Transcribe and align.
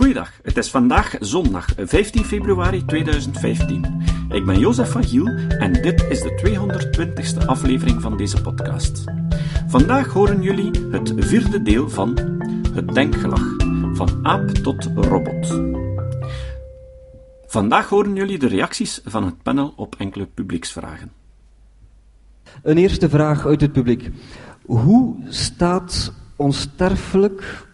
Goeiedag, 0.00 0.32
het 0.42 0.56
is 0.56 0.70
vandaag 0.70 1.16
zondag 1.18 1.66
15 1.76 2.24
februari 2.24 2.84
2015. 2.84 4.02
Ik 4.30 4.44
ben 4.44 4.58
Jozef 4.58 4.90
van 4.90 5.04
Giel 5.04 5.26
en 5.48 5.72
dit 5.72 6.06
is 6.08 6.20
de 6.20 6.40
220ste 6.46 7.46
aflevering 7.46 8.02
van 8.02 8.16
deze 8.16 8.42
podcast. 8.42 9.04
Vandaag 9.66 10.06
horen 10.06 10.42
jullie 10.42 10.70
het 10.90 11.12
vierde 11.16 11.62
deel 11.62 11.88
van 11.88 12.18
Het 12.72 12.94
Denkgelag, 12.94 13.56
van 13.92 14.26
aap 14.26 14.48
tot 14.48 14.88
robot. 14.94 15.60
Vandaag 17.46 17.88
horen 17.88 18.14
jullie 18.14 18.38
de 18.38 18.48
reacties 18.48 19.00
van 19.04 19.24
het 19.24 19.42
panel 19.42 19.72
op 19.76 19.94
enkele 19.98 20.26
publieksvragen. 20.26 21.12
Een 22.62 22.78
eerste 22.78 23.08
vraag 23.08 23.46
uit 23.46 23.60
het 23.60 23.72
publiek. 23.72 24.10
Hoe 24.62 25.16
staat 25.28 26.12
onsterfelijk, 26.36 27.40
ons, 27.40 27.69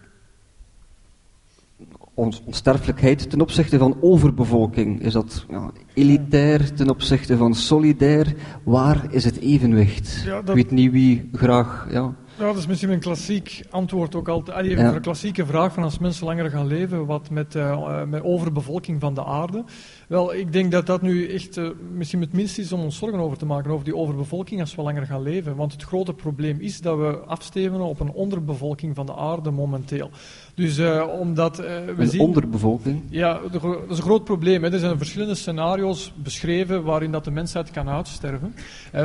onsterfelijkheid 2.17 3.29
ten 3.29 3.41
opzichte 3.41 3.77
van 3.77 3.97
overbevolking? 4.01 5.01
Is 5.01 5.13
dat 5.13 5.45
ja, 5.49 5.71
elitair 5.93 6.73
ten 6.73 6.89
opzichte 6.89 7.37
van 7.37 7.53
solidair? 7.55 8.33
Waar 8.63 9.05
is 9.09 9.23
het 9.25 9.39
evenwicht? 9.39 10.21
Ja, 10.25 10.41
dat- 10.41 10.49
Ik 10.57 10.63
weet 10.63 10.71
niet 10.71 10.91
wie 10.91 11.29
graag. 11.33 11.87
Ja. 11.91 12.13
Ja, 12.39 12.45
dat 12.45 12.57
is 12.57 12.67
misschien 12.67 12.89
een 12.91 12.99
klassiek 12.99 13.63
antwoord 13.69 14.15
ook 14.15 14.27
altijd. 14.27 14.57
Allee. 14.57 14.77
Een 14.77 15.01
klassieke 15.01 15.45
vraag 15.45 15.73
van 15.73 15.83
als 15.83 15.99
mensen 15.99 16.25
langer 16.25 16.49
gaan 16.49 16.67
leven, 16.67 17.05
wat 17.05 17.29
met, 17.29 17.55
eh, 17.55 17.71
eh, 17.71 18.07
met 18.07 18.23
overbevolking 18.23 19.01
van 19.01 19.13
de 19.13 19.25
aarde. 19.25 19.63
Wel, 20.07 20.33
ik 20.33 20.53
denk 20.53 20.71
dat 20.71 20.85
dat 20.85 21.01
nu 21.01 21.27
echt 21.27 21.57
eh, 21.57 21.69
misschien 21.91 22.21
het 22.21 22.33
minst 22.33 22.57
is 22.57 22.71
om 22.71 22.79
ons 22.79 22.97
zorgen 22.97 23.19
over 23.19 23.37
te 23.37 23.45
maken, 23.45 23.71
over 23.71 23.85
die 23.85 23.95
overbevolking 23.95 24.59
als 24.59 24.75
we 24.75 24.81
langer 24.81 25.05
gaan 25.05 25.21
leven. 25.21 25.55
Want 25.55 25.71
het 25.71 25.83
grote 25.83 26.13
probleem 26.13 26.59
is 26.59 26.81
dat 26.81 26.97
we 26.97 27.17
afstevenen 27.17 27.85
op 27.85 27.99
een 27.99 28.11
onderbevolking 28.11 28.95
van 28.95 29.05
de 29.05 29.15
aarde 29.15 29.51
momenteel. 29.51 30.09
Dus 30.55 30.77
eh, 30.77 31.07
omdat 31.19 31.59
eh, 31.59 31.65
we 31.65 31.93
Een 31.97 32.07
zien... 32.07 32.21
onderbevolking. 32.21 33.03
Ja, 33.09 33.39
dat 33.51 33.63
is 33.89 33.97
een 33.97 34.03
groot 34.03 34.23
probleem. 34.23 34.63
Hè. 34.63 34.71
Er 34.71 34.79
zijn 34.79 34.97
verschillende 34.97 35.35
scenario's 35.35 36.13
beschreven 36.15 36.83
waarin 36.83 37.11
dat 37.11 37.23
de 37.23 37.31
mensheid 37.31 37.71
kan 37.71 37.89
uitsterven. 37.89 38.55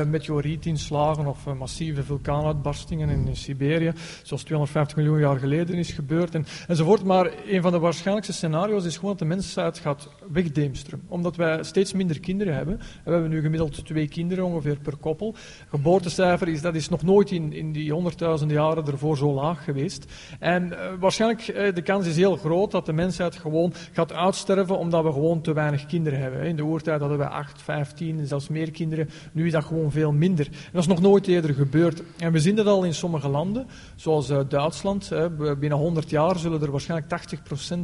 Meteorietinslagen 0.07 1.27
of 1.27 1.47
massieve 1.59 2.03
vulkaanuitbarstingen 2.03 3.09
in, 3.09 3.27
in 3.27 3.37
Siberië, 3.37 3.93
zoals 4.23 4.43
250 4.43 4.97
miljoen 4.97 5.19
jaar 5.19 5.39
geleden 5.39 5.77
is 5.77 5.91
gebeurd, 5.91 6.35
en, 6.35 6.47
enzovoort. 6.69 7.05
Maar 7.05 7.31
een 7.47 7.63
van 7.63 7.73
de 7.73 7.79
waarschijnlijkste 7.79 8.35
scenario's 8.35 8.85
is 8.85 8.95
gewoon 8.95 9.11
dat 9.11 9.19
de 9.19 9.25
mensheid 9.35 9.79
gaat 9.79 10.09
wegdeemsteren. 10.33 10.92
Omdat 11.09 11.37
wij 11.37 11.63
steeds 11.63 11.93
minder 11.93 12.21
kinderen 12.21 12.55
hebben. 12.55 12.79
En 12.79 13.05
we 13.05 13.11
hebben 13.11 13.31
nu 13.31 13.41
gemiddeld 13.41 13.85
twee 13.85 14.09
kinderen 14.09 14.45
ongeveer 14.45 14.79
per 14.83 14.97
koppel. 14.97 15.35
Geboortecijfer 15.69 16.49
is, 16.49 16.61
dat 16.61 16.75
is 16.75 16.89
nog 16.89 17.03
nooit 17.03 17.31
in, 17.31 17.53
in 17.53 17.73
die 17.73 17.93
honderdduizenden 17.93 18.57
jaren 18.57 18.87
ervoor 18.87 19.17
zo 19.17 19.33
laag 19.33 19.65
geweest. 19.65 20.13
En 20.39 20.79
eh, 20.79 20.93
waarschijnlijk, 21.01 21.49
eh, 21.49 21.75
de 21.75 21.83
kans 21.83 22.07
is 22.07 22.17
heel 22.17 22.37
groot 22.37 22.71
dat 22.71 22.87
de 22.87 22.93
mensheid 22.93 23.37
gewoon 23.37 23.73
gaat 23.93 24.13
uitsterven 24.13 24.79
omdat 24.79 25.05
we 25.05 25.13
gewoon 25.13 25.41
te 25.41 25.53
weinig 25.53 25.87
kinderen 25.87 26.19
hebben. 26.19 26.43
In 26.43 26.57
de 26.57 26.65
oertijd 26.65 27.01
hadden 27.01 27.19
we 27.19 27.29
8, 27.29 27.63
15 27.63 28.19
en 28.19 28.27
zelfs 28.27 28.49
meer 28.49 28.71
kinderen. 28.71 29.09
Nu 29.33 29.47
is 29.47 29.53
dat 29.53 29.65
gewoon 29.65 29.91
veel 29.91 30.13
minder. 30.13 30.49
Dat 30.73 30.83
is 30.83 30.89
nog 30.89 31.01
nooit 31.01 31.27
eerder 31.27 31.55
gebeurd. 31.55 32.03
En 32.19 32.33
we 32.33 32.41
zien 32.41 32.57
dat 32.57 32.67
al 32.67 32.85
in 32.85 32.95
sommige 32.95 33.29
landen, 33.29 33.67
zoals 33.97 34.31
eh, 34.31 34.39
Duitsland. 34.49 35.11
Binnen 35.59 35.79
100 35.79 36.11
jaar 36.11 36.39
zullen 36.39 36.63
er 36.63 36.71
waarschijnlijk 36.71 37.11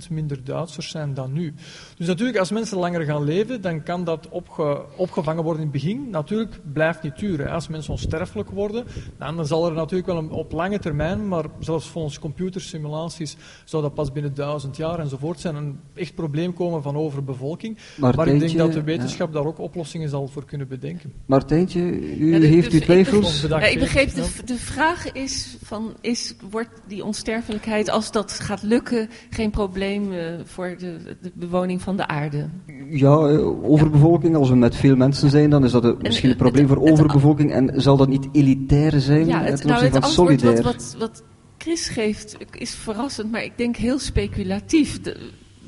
80% 0.09 0.11
minder 0.11 0.45
Duitsers 0.45 0.91
zijn 0.91 1.15
dan 1.15 1.33
nu. 1.33 1.55
Dus 1.97 2.07
natuurlijk, 2.07 2.39
als 2.39 2.51
mensen 2.51 2.79
langer 2.79 2.98
gaan 3.05 3.25
leven, 3.25 3.61
dan 3.61 3.83
kan 3.83 4.05
dat 4.05 4.29
opge- 4.29 4.83
opgevangen 4.97 5.43
worden 5.43 5.63
in 5.63 5.69
het 5.69 5.83
begin. 5.83 6.11
Natuurlijk 6.11 6.61
blijft 6.73 7.03
niet 7.03 7.19
duren. 7.19 7.47
hè. 7.47 7.53
Als 7.53 7.69
mensen 7.69 7.93
onsterfelijk 7.93 8.51
worden, 8.51 8.85
dan, 9.19 9.47
zal 9.47 9.67
er 9.67 9.73
natuurlijk 9.73 10.09
wel 10.09 10.19
een, 10.19 10.31
op 10.31 10.53
lange 10.53 10.79
termijn, 10.79 11.29
maar 11.29 11.45
zelfs 11.59 11.89
volgens 11.89 12.19
computersimulaties 12.19 13.37
zou 13.65 13.83
dat 13.83 13.95
pas 13.95 14.13
binnen 14.13 14.35
duizend 14.35 14.77
jaar 14.77 14.99
enzovoort 14.99 15.41
zijn, 15.41 15.55
een 15.55 15.81
echt 15.95 16.15
probleem 16.15 16.53
komen 16.55 16.83
van 16.83 16.97
overbevolking. 16.97 17.79
Maar, 17.97 18.29
ik 18.29 18.39
denk 18.41 18.57
dat 18.59 18.73
de 18.73 18.79
ja. 18.79 18.85
wetenschap 18.85 19.33
daar 19.33 19.47
ook 19.47 19.59
oplossingen 19.59 20.09
zal 20.09 20.27
voor 20.29 20.45
kunnen 20.45 20.69
bedenken. 20.69 21.13
Martijntje, 21.27 21.81
u 21.81 22.33
Ja, 22.35 22.41
heeft 22.41 22.71
de- 22.71 22.77
u 22.77 22.79
ik 22.79 22.85
twijfels? 22.85 23.43
Ja, 23.43 23.61
ik 23.61 23.79
begreep, 23.79 24.15
de, 24.15 24.27
de 24.45 24.57
vraag 24.57 25.13
is, 25.13 25.57
van, 25.63 25.95
is, 26.01 26.35
wordt 26.51 26.71
die 26.87 27.05
onsterfelijkheid, 27.05 27.89
als 27.91 28.13
dat 28.13 28.33
gaat 28.33 28.63
lukken, 28.63 29.09
geen 29.31 29.51
probleem 29.51 30.13
eh, 30.13 30.35
voor 30.45 30.77
de, 30.79 31.17
de 31.21 31.33
bewoning 31.35 31.83
van 31.83 31.97
de 31.97 32.07
aarde? 32.07 32.49
Ja, 32.91 33.27
eh, 33.29 33.71
overbevolking, 33.71 34.37
als 34.37 34.49
we 34.49 34.57
met 34.57 34.77
veel 34.77 34.97
mensen 34.97 35.31
zijn, 35.31 35.51
dan 35.51 35.65
is 35.65 35.73
dat 35.73 35.85
een- 35.85 35.97
misschien 36.01 36.31
een 36.31 36.37
probleem 36.37 36.67
voor 36.69 36.81
overbevolking. 36.91 37.53
En 37.53 37.81
zal 37.83 37.97
dat 37.97 38.09
niet 38.09 38.29
elitair 38.33 39.01
zijn 39.01 39.27
Ja, 39.27 39.45
eh, 39.45 39.51
het, 39.51 39.65
nou, 39.65 39.85
het 39.85 39.93
van 39.93 40.03
solidair? 40.11 40.63
wat, 40.63 40.65
wat, 40.65 40.97
wat 40.99 41.23
Chris 41.59 41.89
geeft 41.89 42.37
is 42.59 42.75
verrassend, 42.75 43.31
maar 43.31 43.45
ik 43.45 43.53
denk 43.57 43.77
heel 43.77 43.99
speculatief. 43.99 45.01
De, 45.01 45.17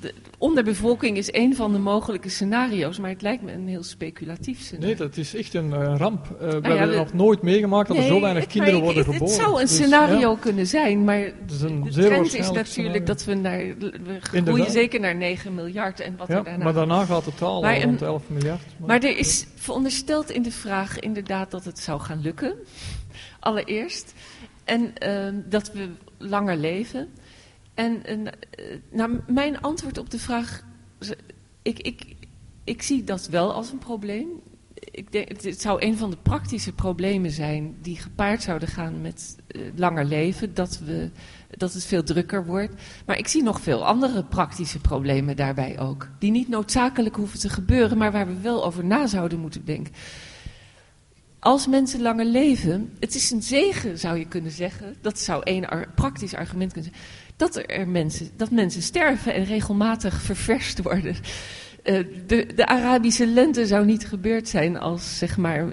de 0.01 0.15
onderbevolking 0.39 1.17
is 1.17 1.33
een 1.33 1.55
van 1.57 1.73
de 1.73 1.79
mogelijke 1.79 2.29
scenario's, 2.29 2.99
maar 2.99 3.11
het 3.11 3.23
lijkt 3.23 3.43
me 3.43 3.53
een 3.53 3.69
heel 3.69 3.83
speculatief 3.83 4.61
scenario. 4.61 4.87
Nee, 4.87 4.97
dat 4.97 5.17
is 5.17 5.35
echt 5.35 5.55
een 5.55 5.73
eh, 5.73 5.95
ramp. 5.97 6.27
Eh, 6.41 6.49
we 6.49 6.61
ja, 6.63 6.69
hebben 6.77 6.91
we- 6.91 6.97
nog 6.97 7.13
nooit 7.13 7.43
meegemaakt 7.43 7.89
dat 7.89 7.97
er 7.97 8.03
zo 8.03 8.21
weinig 8.21 8.43
het- 8.43 8.53
kinderen 8.53 8.81
worden 8.81 9.05
geboren. 9.05 9.27
Het 9.27 9.35
zou 9.35 9.55
een 9.55 9.67
Dus, 9.67 9.75
scenario 9.75 10.31
ja. 10.31 10.37
kunnen 10.41 10.67
zijn, 10.67 11.05
maar 11.05 11.19
is 11.21 11.61
een 11.61 11.83
de 11.85 11.93
zeer 11.93 12.05
trend 12.07 12.27
is 12.35 12.51
natuurlijk 12.51 12.67
scenario. 12.69 13.05
dat 13.05 13.25
we 13.25 13.35
naar, 13.35 13.59
we 13.59 13.91
groeien 14.21 14.47
Inderdaad. 14.47 14.73
zeker 14.73 15.01
naar 15.01 15.17
9 15.17 15.55
miljard 15.55 16.01
en 16.01 16.17
wat 16.17 16.29
Ja, 16.29 16.37
er 16.37 16.45
daarna. 16.45 16.65
maar 16.65 16.73
daarna 16.73 17.05
gaat 17.05 17.25
het 17.25 17.43
al 17.43 17.61
Maar 17.63 17.83
rond 17.83 18.03
11 18.03 18.23
miljard. 18.27 18.63
Maar 18.87 19.03
er 19.03 19.19
is 19.19 19.47
verondersteld 19.55 20.31
in 20.31 20.43
de 20.43 20.51
vraag 20.53 20.99
inderdaad 20.99 21.51
dat 21.51 21.65
het 21.65 21.79
zou 21.79 22.01
gaan 22.01 22.21
lukken, 22.21 22.55
allereerst. 23.41 24.15
En 24.65 24.93
ehm, 24.99 25.35
dat 25.49 25.73
we 25.73 25.89
langer 26.19 26.57
leven. 26.57 27.09
En 27.75 28.05
eh, 28.05 28.33
nou, 28.91 29.21
mijn 29.27 29.61
antwoord 29.61 29.99
op 29.99 30.11
de 30.11 30.19
vraag, 30.19 30.65
ik, 31.63 31.79
ik, 31.79 32.17
ik 32.65 32.83
zie 32.83 33.05
dat 33.05 33.29
wel 33.29 33.53
als 33.53 33.71
een 33.71 33.79
probleem. 33.79 34.29
Ik 34.75 35.13
denk, 35.13 35.29
het, 35.29 35.61
zou 35.61 35.83
een 35.83 35.97
van 35.97 36.11
de 36.11 36.17
praktische 36.17 36.73
problemen 36.73 37.31
zijn 37.31 37.77
die 37.83 37.97
gepaard 37.97 38.43
zouden 38.43 38.69
gaan 38.69 39.01
met 39.01 39.37
eh, 39.47 39.61
langer 39.75 40.05
leven, 40.05 40.55
dat, 40.55 40.79
we, 40.79 41.11
dat 41.57 41.73
het 41.73 41.85
veel 41.85 42.03
drukker 42.03 42.47
wordt. 42.47 42.75
Maar 43.07 43.19
ik 43.19 43.29
zie 43.29 43.43
nog 43.43 43.61
veel 43.61 43.87
andere 43.87 44.25
praktische 44.25 44.79
problemen 44.79 45.37
daarbij 45.37 45.79
ook, 45.79 46.09
die 46.19 46.31
niet 46.31 46.49
noodzakelijk 46.49 47.17
hoeven 47.17 47.39
te 47.39 47.49
gebeuren, 47.49 47.99
maar 47.99 48.13
waar 48.13 48.27
we 48.27 48.41
wel 48.41 48.65
over 48.65 48.85
na 48.85 49.07
zouden 49.07 49.39
moeten 49.39 49.65
denken. 49.65 49.95
Als 51.39 51.67
mensen 51.67 52.03
langer 52.03 52.25
leven, 52.25 52.93
het 52.99 53.15
is 53.15 53.31
een 53.31 53.43
zegen 53.43 53.99
zou 53.99 54.19
je 54.19 54.27
kunnen 54.27 54.51
zeggen, 54.51 54.95
dat 55.01 55.19
zou 55.19 55.43
één 55.43 55.89
praktisch 55.95 56.35
argument 56.35 56.73
kunnen 56.73 56.91
zijn, 56.91 57.05
dat 57.41 57.63
er 57.67 57.89
mensen, 57.89 58.31
dat 58.37 58.51
mensen 58.51 58.83
sterven 58.83 59.35
en 59.35 59.45
regelmatig 59.45 60.23
ververst 60.23 60.83
worden. 60.83 61.17
Eh, 61.83 62.05
de, 62.27 62.47
de 62.55 62.67
Arabische 62.67 63.27
lente 63.27 63.67
zou 63.67 63.85
niet 63.85 64.07
gebeurd 64.07 64.49
zijn 64.49 64.79
als 64.79 65.19
zeg 65.19 65.37
maar, 65.37 65.69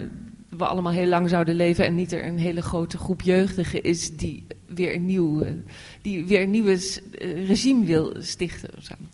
we 0.49 0.65
allemaal 0.65 0.91
heel 0.91 1.07
lang 1.07 1.29
zouden 1.29 1.55
leven 1.55 1.85
en 1.85 1.95
niet 1.95 2.11
er 2.11 2.25
een 2.25 2.37
hele 2.37 2.61
grote 2.61 2.97
groep 2.97 3.21
jeugdigen 3.21 3.83
is 3.83 4.17
die 4.17 4.45
weer 4.67 4.95
een 4.95 5.05
nieuw, 5.05 5.41
eh, 5.41 5.51
die 6.07 6.25
weer 6.25 6.41
een 6.41 6.49
nieuw 6.51 6.65
eh, 6.67 7.47
regime 7.47 7.85
wil 7.85 8.13
stichten. 8.19 8.69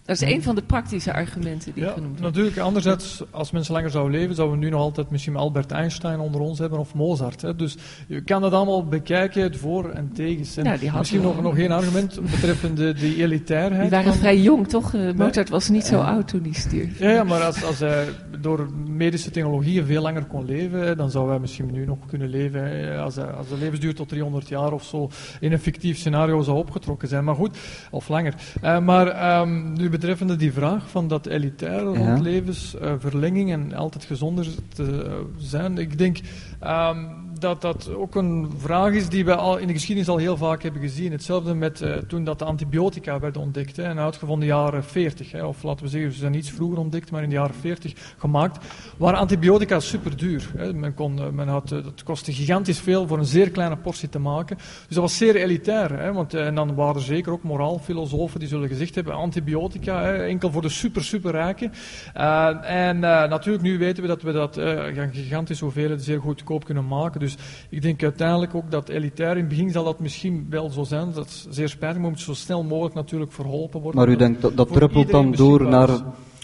Dat 0.06 0.22
is 0.22 0.22
een 0.22 0.44
van 0.44 0.56
de 0.56 0.62
praktische 0.62 1.14
argumenten 1.14 1.74
die 1.74 1.84
Ja, 1.84 1.90
genoemd 1.92 2.10
worden. 2.12 2.26
natuurlijk. 2.32 2.58
Anderzijds, 2.58 3.24
als 3.32 3.52
mensen 3.52 3.74
langer 3.74 3.90
zouden 3.90 4.20
leven, 4.20 4.36
zouden 4.36 4.60
we 4.60 4.64
nu 4.66 4.72
nog 4.72 4.80
altijd 4.82 5.10
misschien 5.10 5.36
Albert 5.36 5.72
Einstein 5.72 6.20
onder 6.20 6.42
ons 6.42 6.60
hebben 6.60 6.80
of 6.80 6.94
Mozart. 6.94 7.42
Hè. 7.42 7.56
Dus 7.56 7.76
je 8.08 8.22
kan 8.22 8.42
dat 8.42 8.54
allemaal 8.54 8.86
bekijken, 8.86 9.44
het 9.44 9.58
voor 9.58 9.90
en 9.90 10.12
tegens. 10.14 10.58
En 10.58 10.64
Ja, 10.64 10.70
die 10.70 10.80
hadden 10.90 10.98
misschien 11.00 11.22
nog, 11.22 11.42
nog 11.42 11.58
één 11.58 11.72
argument 11.72 12.20
betreffende 12.22 12.94
die 12.94 13.16
elitairheid. 13.24 13.82
Die 13.82 13.90
waren 13.90 14.12
van- 14.12 14.20
vrij 14.22 14.42
jong, 14.42 14.68
toch? 14.68 14.94
Eh, 14.94 15.12
Mozart 15.14 15.50
was 15.50 15.70
niet 15.70 15.86
zo 15.86 16.00
oud 16.02 16.28
toen 16.28 16.42
hij 16.44 16.54
stierf. 16.54 17.00
Ja, 17.00 17.10
ja, 17.10 17.24
maar 17.24 17.42
als, 17.44 17.64
als 17.64 17.80
hij 17.80 18.06
door 18.42 18.68
medische 18.88 19.32
technologieën 19.32 19.86
veel 19.86 20.02
langer 20.02 20.26
kon 20.26 20.46
leven, 20.46 20.98
dan 20.98 21.12
zouden 21.12 21.32
wij 21.34 21.42
misschien 21.42 21.72
nu 21.72 21.86
nog 21.86 21.98
kunnen 22.08 22.30
leven. 22.30 22.98
Als, 23.02 23.16
hij- 23.16 23.26
als 23.32 23.48
de 23.50 23.58
levensduur 23.58 23.96
tot 23.96 24.10
300 24.10 24.48
jaar 24.48 24.72
of 24.74 24.84
zo 24.84 25.10
in 25.40 25.52
een 25.52 25.60
fictief 25.60 25.98
scenario 25.98 26.42
zou 26.42 26.58
opgetrokken 26.58 26.82
zijn. 27.02 27.24
Maar 27.24 27.36
goed, 27.36 27.58
of 27.92 28.08
langer. 28.08 28.34
Eh, 28.62 28.80
maar 28.80 29.08
ehm, 29.08 29.74
nu 29.74 29.90
betreffende 29.90 30.36
die 30.36 30.54
vraag 30.54 30.90
van 30.90 31.08
dat 31.08 31.26
elitaire 31.26 31.92
Ja. 31.92 31.98
rond 31.98 32.20
levensverlenging 32.20 33.52
en 33.52 33.74
altijd 33.74 34.04
gezonder 34.06 34.48
te 34.74 35.04
eh, 35.06 35.14
zijn. 35.38 35.78
Ik 35.78 35.98
denk 35.98 36.18
ehm, 36.60 36.98
dat 37.44 37.62
dat 37.62 37.94
ook 37.94 38.16
een 38.16 38.52
vraag 38.58 38.94
is 38.94 39.10
die 39.10 39.26
we 39.26 39.36
al 39.36 39.58
in 39.58 39.68
de 39.68 39.74
geschiedenis 39.74 40.10
al 40.10 40.18
heel 40.18 40.38
vaak 40.38 40.64
hebben 40.64 40.82
gezien. 40.82 41.12
Hetzelfde 41.12 41.54
met 41.54 41.82
eh, 41.82 41.96
toen 41.98 42.24
dat 42.24 42.40
de 42.40 42.46
antibiotica 42.46 43.20
werden 43.20 43.42
ontdekt 43.42 43.76
hè, 43.76 43.84
en 43.84 44.00
uitgevonden 44.00 44.48
in 44.48 44.54
de 44.54 44.60
jaren 44.60 44.84
40. 44.84 45.32
Hè, 45.32 45.46
of 45.46 45.64
laten 45.64 45.84
we 45.84 45.92
zeggen, 45.92 46.12
ze 46.12 46.20
zijn 46.20 46.34
iets 46.34 46.52
vroeger 46.52 46.78
ontdekt, 46.78 47.12
maar 47.12 47.24
in 47.24 47.30
de 47.30 47.36
jaren 47.36 47.56
40 47.56 47.94
gemaakt. 48.18 48.66
Waren 48.98 49.20
antibiotica 49.20 49.80
super 49.80 50.18
duur. 50.18 50.52
Hè. 50.58 50.74
Men 50.74 50.94
kon, 50.94 51.20
eh, 51.20 51.30
men 51.30 51.48
had, 51.48 51.72
eh, 51.72 51.86
het 51.86 52.04
kostte 52.04 52.34
gigantisch 52.34 52.80
veel 52.80 53.08
voor 53.08 53.18
een 53.18 53.26
zeer 53.26 53.50
kleine 53.52 53.78
portie 53.78 54.10
te 54.10 54.20
maken. 54.20 54.58
Dus 54.58 54.96
dat 54.96 55.04
was 55.04 55.18
zeer 55.18 55.36
elitair. 55.36 56.00
Hè, 56.00 56.14
want, 56.14 56.34
en 56.34 56.56
dan 56.56 56.76
waren 56.76 56.96
er 56.96 57.02
zeker 57.02 57.32
ook 57.32 57.44
moraalfilosofen 57.44 58.40
die 58.40 58.50
zullen 58.50 58.68
gezegd 58.68 58.96
hebben, 58.96 59.14
antibiotica, 59.14 60.02
hè, 60.02 60.26
enkel 60.26 60.52
voor 60.52 60.62
de 60.62 60.70
super, 60.70 61.04
super 61.04 61.32
rijken. 61.32 61.72
En 62.64 63.00
natuurlijk, 63.00 63.64
nu 63.64 63.78
weten 63.78 64.04
we 64.04 64.10
dat 64.10 64.22
we 64.22 64.32
dat 64.32 64.60
gigantische 65.12 65.64
hoeveelheden 65.64 66.04
zeer 66.04 66.20
goedkoop 66.20 66.66
kunnen 66.66 66.88
maken. 66.88 67.20
Dus 67.20 67.33
Dus 67.36 67.46
ik 67.70 67.82
denk 67.82 68.04
uiteindelijk 68.04 68.56
ook 68.56 68.72
dat 68.72 68.90
elitair, 68.90 69.32
in 69.32 69.38
het 69.38 69.48
begin 69.48 69.72
zal 69.72 69.84
dat 69.84 70.00
misschien 70.00 70.46
wel 70.50 70.70
zo 70.70 70.84
zijn, 70.84 71.12
dat 71.12 71.28
is 71.28 71.48
zeer 71.50 71.70
spijtig, 71.70 72.02
maar 72.02 72.10
moet 72.10 72.20
zo 72.20 72.34
snel 72.34 72.64
mogelijk 72.64 72.96
natuurlijk 72.96 73.32
verholpen 73.32 73.82
worden. 73.82 74.02
Maar 74.02 74.10
u 74.10 74.16
denkt 74.16 74.42
dat 74.42 74.58
dat 74.58 74.74
druppelt 74.74 75.10
dan 75.10 75.32
door 75.32 75.70
naar 75.70 75.90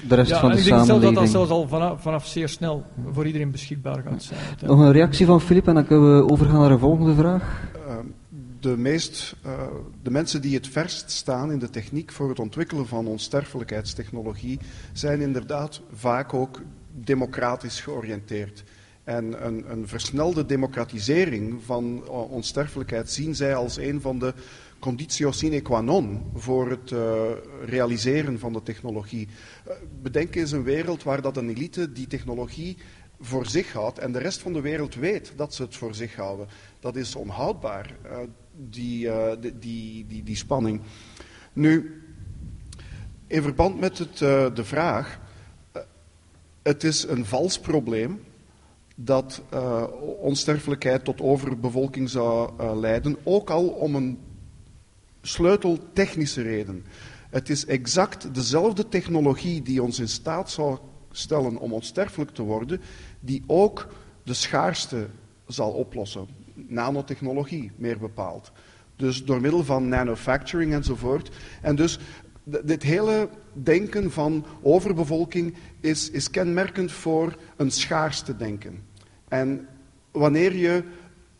de 0.07 0.15
rest 0.15 0.29
ja, 0.29 0.39
van 0.39 0.49
de 0.51 0.57
ik 0.57 0.63
denk 0.63 0.75
zelfs 0.75 0.87
dat 0.87 1.01
dat 1.01 1.13
samenleving? 1.13 1.29
zelfs 1.29 1.51
al 1.51 1.67
vanaf, 1.67 2.01
vanaf 2.01 2.25
zeer 2.25 2.49
snel 2.49 2.83
voor 3.11 3.25
iedereen 3.25 3.51
beschikbaar 3.51 4.03
gaat 4.03 4.23
zijn. 4.23 4.39
Nog 4.65 4.79
een 4.79 4.91
reactie 4.91 5.25
van 5.25 5.41
Filip 5.41 5.67
en 5.67 5.73
dan 5.73 5.85
kunnen 5.85 6.17
we 6.17 6.31
overgaan 6.31 6.59
naar 6.59 6.69
de 6.69 6.77
volgende 6.77 7.15
vraag. 7.15 7.61
Uh, 7.87 7.95
de, 8.59 8.77
meest, 8.77 9.35
uh, 9.45 9.51
de 10.03 10.11
mensen 10.11 10.41
die 10.41 10.55
het 10.55 10.67
verst 10.67 11.11
staan 11.11 11.51
in 11.51 11.59
de 11.59 11.69
techniek 11.69 12.11
voor 12.11 12.29
het 12.29 12.39
ontwikkelen 12.39 12.87
van 12.87 13.07
onsterfelijkheidstechnologie 13.07 14.59
zijn 14.93 15.21
inderdaad 15.21 15.81
vaak 15.93 16.33
ook 16.33 16.61
democratisch 16.93 17.81
georiënteerd. 17.81 18.63
En 19.09 19.45
een, 19.45 19.71
een 19.71 19.87
versnelde 19.87 20.45
democratisering 20.45 21.63
van 21.63 22.03
uh, 22.05 22.31
onsterfelijkheid 22.31 23.11
zien 23.11 23.35
zij 23.35 23.55
als 23.55 23.77
een 23.77 24.01
van 24.01 24.19
de 24.19 24.33
conditio 24.79 25.31
sine 25.31 25.61
qua 25.61 25.81
non 25.81 26.31
voor 26.33 26.69
het 26.69 26.91
uh, 26.91 27.21
realiseren 27.65 28.39
van 28.39 28.53
de 28.53 28.63
technologie. 28.63 29.27
Uh, 29.67 29.73
bedenk 30.01 30.35
eens 30.35 30.51
een 30.51 30.63
wereld 30.63 31.03
waar 31.03 31.21
dat 31.21 31.37
een 31.37 31.49
elite 31.49 31.91
die 31.91 32.07
technologie 32.07 32.77
voor 33.19 33.45
zich 33.45 33.73
houdt 33.73 33.99
en 33.99 34.11
de 34.11 34.19
rest 34.19 34.39
van 34.41 34.53
de 34.53 34.61
wereld 34.61 34.95
weet 34.95 35.33
dat 35.35 35.53
ze 35.53 35.61
het 35.61 35.75
voor 35.75 35.95
zich 35.95 36.15
houden. 36.15 36.47
Dat 36.79 36.95
is 36.95 37.15
onhoudbaar, 37.15 37.95
die, 38.55 39.09
die, 39.39 39.59
die, 39.59 40.05
die, 40.07 40.23
die, 40.23 40.35
spanning. 40.35 40.81
Nu, 41.53 42.01
in 43.27 43.41
verband 43.41 43.79
met 43.79 43.97
het, 43.97 44.17
de 44.55 44.63
vraag, 44.63 45.19
het 46.61 46.83
is 46.83 47.03
een 47.03 47.25
vals 47.25 47.59
probleem 47.59 48.27
dat 49.01 49.41
onsterfelijkheid 50.19 51.03
tot 51.03 51.21
overbevolking 51.21 52.09
zou 52.09 52.51
leiden, 52.75 53.17
ook 53.23 53.49
al 53.49 53.67
om 53.67 53.95
een 53.95 54.19
sleuteltechnische 55.21 56.41
reden. 56.41 56.85
Het 57.29 57.49
is 57.49 57.65
exact 57.65 58.33
dezelfde 58.33 58.87
technologie 58.87 59.61
die 59.61 59.83
ons 59.83 59.99
in 59.99 60.07
staat 60.07 60.51
zou 60.51 60.77
stellen 61.11 61.57
om 61.57 61.73
onsterfelijk 61.73 62.31
te 62.31 62.41
worden, 62.43 62.81
die 63.19 63.43
ook 63.47 63.87
de 64.23 64.33
schaarste 64.33 65.07
zal 65.47 65.71
oplossen. 65.71 66.27
Nanotechnologie, 66.53 67.71
meer 67.75 67.99
bepaald. 67.99 68.51
Dus 68.95 69.25
door 69.25 69.41
middel 69.41 69.63
van 69.63 69.87
nanofacturing 69.87 70.73
enzovoort. 70.73 71.29
En 71.61 71.75
dus 71.75 71.99
dit 72.43 72.83
hele 72.83 73.29
denken 73.53 74.11
van 74.11 74.45
overbevolking 74.61 75.55
is, 75.79 76.09
is 76.09 76.29
kenmerkend 76.29 76.91
voor 76.91 77.37
een 77.55 77.71
schaarste 77.71 78.35
denken. 78.35 78.83
En 79.29 79.67
wanneer 80.11 80.55
je 80.55 80.83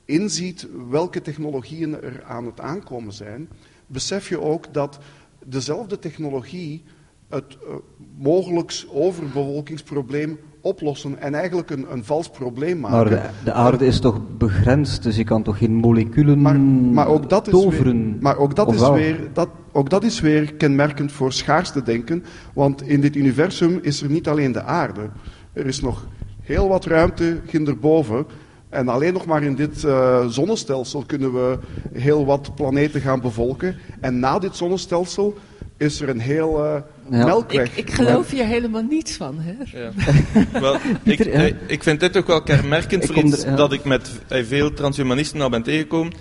inziet 0.05 0.67
welke 0.89 1.21
technologieën 1.21 2.01
er 2.01 2.23
aan 2.23 2.45
het 2.45 2.59
aankomen 2.59 3.13
zijn, 3.13 3.49
besef 3.87 4.29
je 4.29 4.41
ook 4.41 4.73
dat 4.73 4.99
dezelfde 5.45 5.99
technologie 5.99 6.83
het 7.29 7.57
uh, 7.63 7.75
mogelijks 8.17 8.87
overbevolkingsprobleem 8.91 10.39
oplossen 10.61 11.19
en 11.19 11.33
eigenlijk 11.33 11.69
een, 11.69 11.85
een 11.91 12.03
vals 12.03 12.29
probleem 12.29 12.79
maken. 12.79 12.97
Maar 12.97 13.09
de, 13.09 13.29
de, 13.43 13.53
aarde 13.53 13.85
is 13.85 13.99
toch 13.99 14.21
begrensd, 14.37 15.03
dus 15.03 15.15
je 15.15 15.23
kan 15.23 15.43
toch 15.43 15.57
geen 15.57 15.73
moleculen 15.73 16.41
maar, 16.41 16.59
maar 16.59 17.07
ook 17.07 17.29
dat 17.29 17.45
toveren? 17.45 17.97
Is 17.97 18.11
weer, 18.11 18.21
maar 18.21 18.37
ook 18.37 18.55
dat, 18.55 18.73
is 18.73 18.89
weer, 18.89 19.29
dat, 19.33 19.49
ook 19.71 19.89
dat 19.89 20.03
is 20.03 20.19
weer 20.19 20.53
kenmerkend 20.53 21.11
voor 21.11 21.33
schaarste 21.33 21.83
denken, 21.83 22.23
want 22.53 22.81
in 22.81 23.01
dit 23.01 23.15
universum 23.15 23.79
is 23.81 24.01
er 24.01 24.09
niet 24.09 24.27
alleen 24.27 24.51
de 24.51 24.63
aarde. 24.63 25.09
Er 25.53 25.65
is 25.65 25.81
nog 25.81 26.07
heel 26.49 26.67
wat 26.67 26.85
ruimte 26.85 27.39
ginderboven. 27.47 28.25
En 28.69 28.87
alleen 28.87 29.13
nog 29.13 29.25
maar 29.25 29.43
in 29.43 29.55
dit 29.55 29.83
uh, 29.83 30.27
zonnestelsel 30.27 31.03
kunnen 31.07 31.33
we 31.33 31.59
heel 31.93 32.25
wat 32.25 32.55
planeten 32.55 33.01
gaan 33.01 33.21
bevolken. 33.21 33.75
En 34.01 34.19
na 34.19 34.39
dit 34.39 34.55
zonnestelsel 34.55 35.37
is 35.77 36.01
er 36.01 36.09
een 36.09 36.19
heel 36.19 36.65
uh, 36.65 36.75
ja. 37.09 37.25
melkweg. 37.25 37.77
Ik, 37.77 37.87
ik 37.87 37.93
geloof 37.93 38.29
hier 38.29 38.45
helemaal 38.45 38.81
niets 38.81 39.15
van, 39.15 39.35
hè? 39.39 39.79
Ja. 39.79 39.91
wel, 40.59 40.77
ik, 41.03 41.19
ik, 41.67 41.83
vind 41.83 41.99
dit 41.99 42.17
ook 42.17 42.27
wel 42.27 42.43
kenmerkend 42.43 43.05
voor 43.05 43.15
iets 43.15 43.43
er, 43.43 43.49
ja. 43.49 43.55
dat 43.55 43.73
ik 43.73 43.83
met 43.83 44.09
veel 44.29 44.73
transhumanisten 44.73 45.41
al 45.41 45.49
ben 45.49 45.63
tegengekomen. 45.63 46.13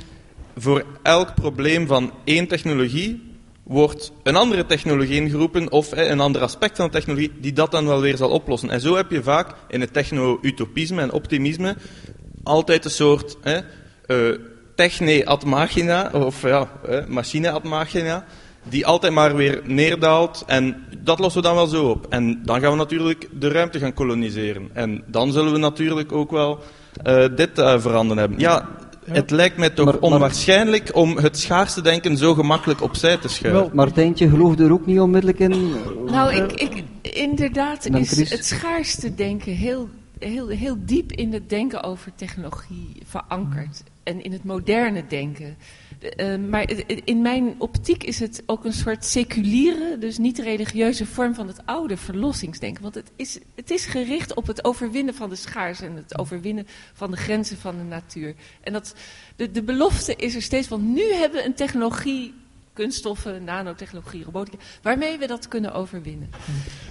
Voor 0.56 0.84
elk 1.02 1.34
probleem 1.34 1.86
van 1.86 2.12
één 2.25 2.48
technologie 2.48 3.27
wordt 3.69 4.12
een 4.23 4.37
andere 4.37 4.67
technologie 4.67 5.20
ingeroepen 5.20 5.73
of 5.73 5.93
eh, 5.93 6.09
een 6.09 6.20
ander 6.20 6.43
aspect 6.43 6.76
van 6.76 6.87
de 6.87 6.93
technologie 6.93 7.32
die 7.41 7.53
dat 7.53 7.70
dan 7.70 7.87
wel 7.87 8.00
weer 8.00 8.17
zal 8.17 8.31
oplossen. 8.31 8.70
En 8.70 8.81
zo 8.81 8.97
heb 8.97 9.11
je 9.11 9.23
vaak 9.23 9.55
in 9.69 9.81
het 9.81 9.93
techno-utopisme 9.93 11.00
en 11.03 11.12
optimisme 11.12 11.76
altijd 12.43 12.85
een 12.85 12.91
soort 12.91 13.37
eh, 13.43 13.59
uh, 14.06 14.38
techne 14.75 15.26
ad 15.26 15.44
machina, 15.44 16.11
of 16.12 16.43
ja, 16.43 16.69
eh, 16.88 17.06
machine 17.06 17.50
ad 17.50 17.65
machina, 17.65 18.25
die 18.62 18.87
altijd 18.87 19.12
maar 19.12 19.37
weer 19.37 19.61
neerdaalt 19.65 20.44
en 20.47 20.85
dat 20.99 21.19
lossen 21.19 21.43
we 21.43 21.47
dan 21.47 21.56
wel 21.56 21.67
zo 21.67 21.88
op. 21.88 22.06
En 22.09 22.41
dan 22.44 22.61
gaan 22.61 22.71
we 22.71 22.76
natuurlijk 22.76 23.29
de 23.32 23.49
ruimte 23.49 23.79
gaan 23.79 23.94
koloniseren. 23.94 24.71
En 24.73 25.03
dan 25.06 25.32
zullen 25.32 25.53
we 25.53 25.59
natuurlijk 25.59 26.12
ook 26.12 26.31
wel 26.31 26.59
uh, 27.06 27.25
dit 27.37 27.59
uh, 27.59 27.81
veranderen 27.81 28.19
hebben. 28.19 28.38
Ja, 28.38 28.69
het 29.10 29.31
lijkt 29.31 29.56
mij 29.56 29.70
toch 29.70 29.84
maar, 29.84 29.99
onwaarschijnlijk 29.99 30.96
om 30.96 31.16
het 31.16 31.38
schaarste 31.38 31.82
denken 31.82 32.16
zo 32.16 32.34
gemakkelijk 32.34 32.82
opzij 32.82 33.16
te 33.16 33.28
schuiven. 33.28 33.62
Wel, 33.62 33.70
Martijntje 33.72 34.28
geloofde 34.28 34.64
er 34.64 34.72
ook 34.72 34.87
niet 34.87 35.00
onmiddellijk 35.00 35.38
in? 35.38 35.75
Nou, 36.06 36.34
ik, 36.34 36.52
ik, 36.52 36.84
inderdaad 37.02 37.87
is 37.87 38.31
het 38.31 38.44
schaarste 38.44 39.14
denken 39.14 39.52
heel 39.52 39.88
heel, 40.19 40.49
heel 40.49 40.76
diep 40.78 41.12
in 41.12 41.32
het 41.32 41.49
denken 41.49 41.82
over 41.82 42.12
technologie 42.14 43.02
verankerd. 43.05 43.82
En 44.02 44.22
in 44.22 44.32
het 44.32 44.44
moderne 44.44 45.05
denken. 45.08 45.56
Uh, 46.00 46.37
maar 46.37 46.71
in 47.05 47.23
mijn 47.23 47.55
optiek 47.59 48.05
is 48.05 48.21
het 48.21 48.43
ook 48.47 48.65
een 48.65 48.73
soort 48.73 49.05
seculiere, 49.05 49.99
dus 49.99 50.19
niet 50.19 50.39
religieuze 50.39 51.06
vorm 51.06 51.35
van 51.35 51.47
het 51.47 51.61
oude 51.65 51.97
verlossingsdenken. 51.97 52.83
Want 52.83 52.95
het 52.95 53.11
is, 53.17 53.39
het 53.55 53.71
is 53.71 53.87
gericht 53.87 54.35
op 54.35 54.47
het 54.47 54.65
overwinnen 54.65 55.15
van 55.15 55.29
de 55.29 55.37
schaars 55.37 55.81
en 55.81 55.97
het 55.97 56.19
overwinnen 56.19 56.67
van 56.93 57.11
de 57.11 57.17
grenzen 57.17 57.56
van 57.56 57.77
de 57.77 57.85
natuur. 57.85 58.35
En 58.61 58.73
dat, 58.73 58.95
de, 59.37 59.50
de 59.50 59.62
belofte 59.62 60.17
is 60.17 60.35
er 60.35 60.43
steeds 60.43 60.69
van, 60.69 60.93
nu 60.93 61.12
hebben 61.12 61.41
we 61.41 61.47
een 61.47 61.55
technologie 61.55 62.35
kunststoffen, 62.73 63.45
nanotechnologie, 63.45 64.25
robotica, 64.25 64.56
waarmee 64.83 65.19
we 65.19 65.27
dat 65.27 65.49
kunnen 65.49 65.73
overwinnen. 65.73 66.31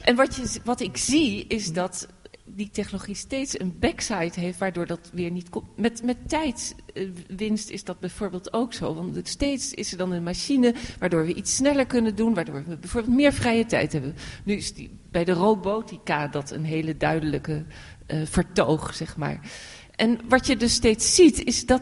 En 0.01 0.15
wat, 0.15 0.36
je, 0.36 0.59
wat 0.63 0.80
ik 0.80 0.98
zie 0.98 1.45
is 1.48 1.74
dat 1.74 2.07
die 2.55 2.69
technologie 2.69 3.15
steeds 3.15 3.59
een 3.59 3.75
backside 3.79 4.39
heeft, 4.39 4.59
waardoor 4.59 4.85
dat 4.85 5.09
weer 5.13 5.31
niet 5.31 5.49
komt. 5.49 5.77
Met, 5.77 6.03
met 6.03 6.17
tijdswinst 6.29 7.69
is 7.69 7.83
dat 7.83 7.99
bijvoorbeeld 7.99 8.53
ook 8.53 8.73
zo. 8.73 8.95
Want 8.95 9.27
steeds 9.27 9.73
is 9.73 9.91
er 9.91 9.97
dan 9.97 10.11
een 10.11 10.23
machine 10.23 10.73
waardoor 10.99 11.25
we 11.25 11.33
iets 11.33 11.55
sneller 11.55 11.85
kunnen 11.85 12.15
doen, 12.15 12.33
waardoor 12.33 12.63
we 12.67 12.77
bijvoorbeeld 12.77 13.15
meer 13.15 13.33
vrije 13.33 13.65
tijd 13.65 13.91
hebben. 13.91 14.16
Nu 14.44 14.54
is 14.54 14.73
die, 14.73 14.89
bij 15.11 15.23
de 15.23 15.31
robotica 15.31 16.27
dat 16.27 16.51
een 16.51 16.63
hele 16.63 16.97
duidelijke 16.97 17.66
uh, 18.07 18.21
vertoog, 18.25 18.94
zeg 18.94 19.18
maar. 19.18 19.39
En 19.95 20.19
wat 20.30 20.47
je 20.47 20.57
dus 20.57 20.73
steeds 20.73 21.16
ziet, 21.16 21.44
is 21.44 21.66
dat 21.66 21.81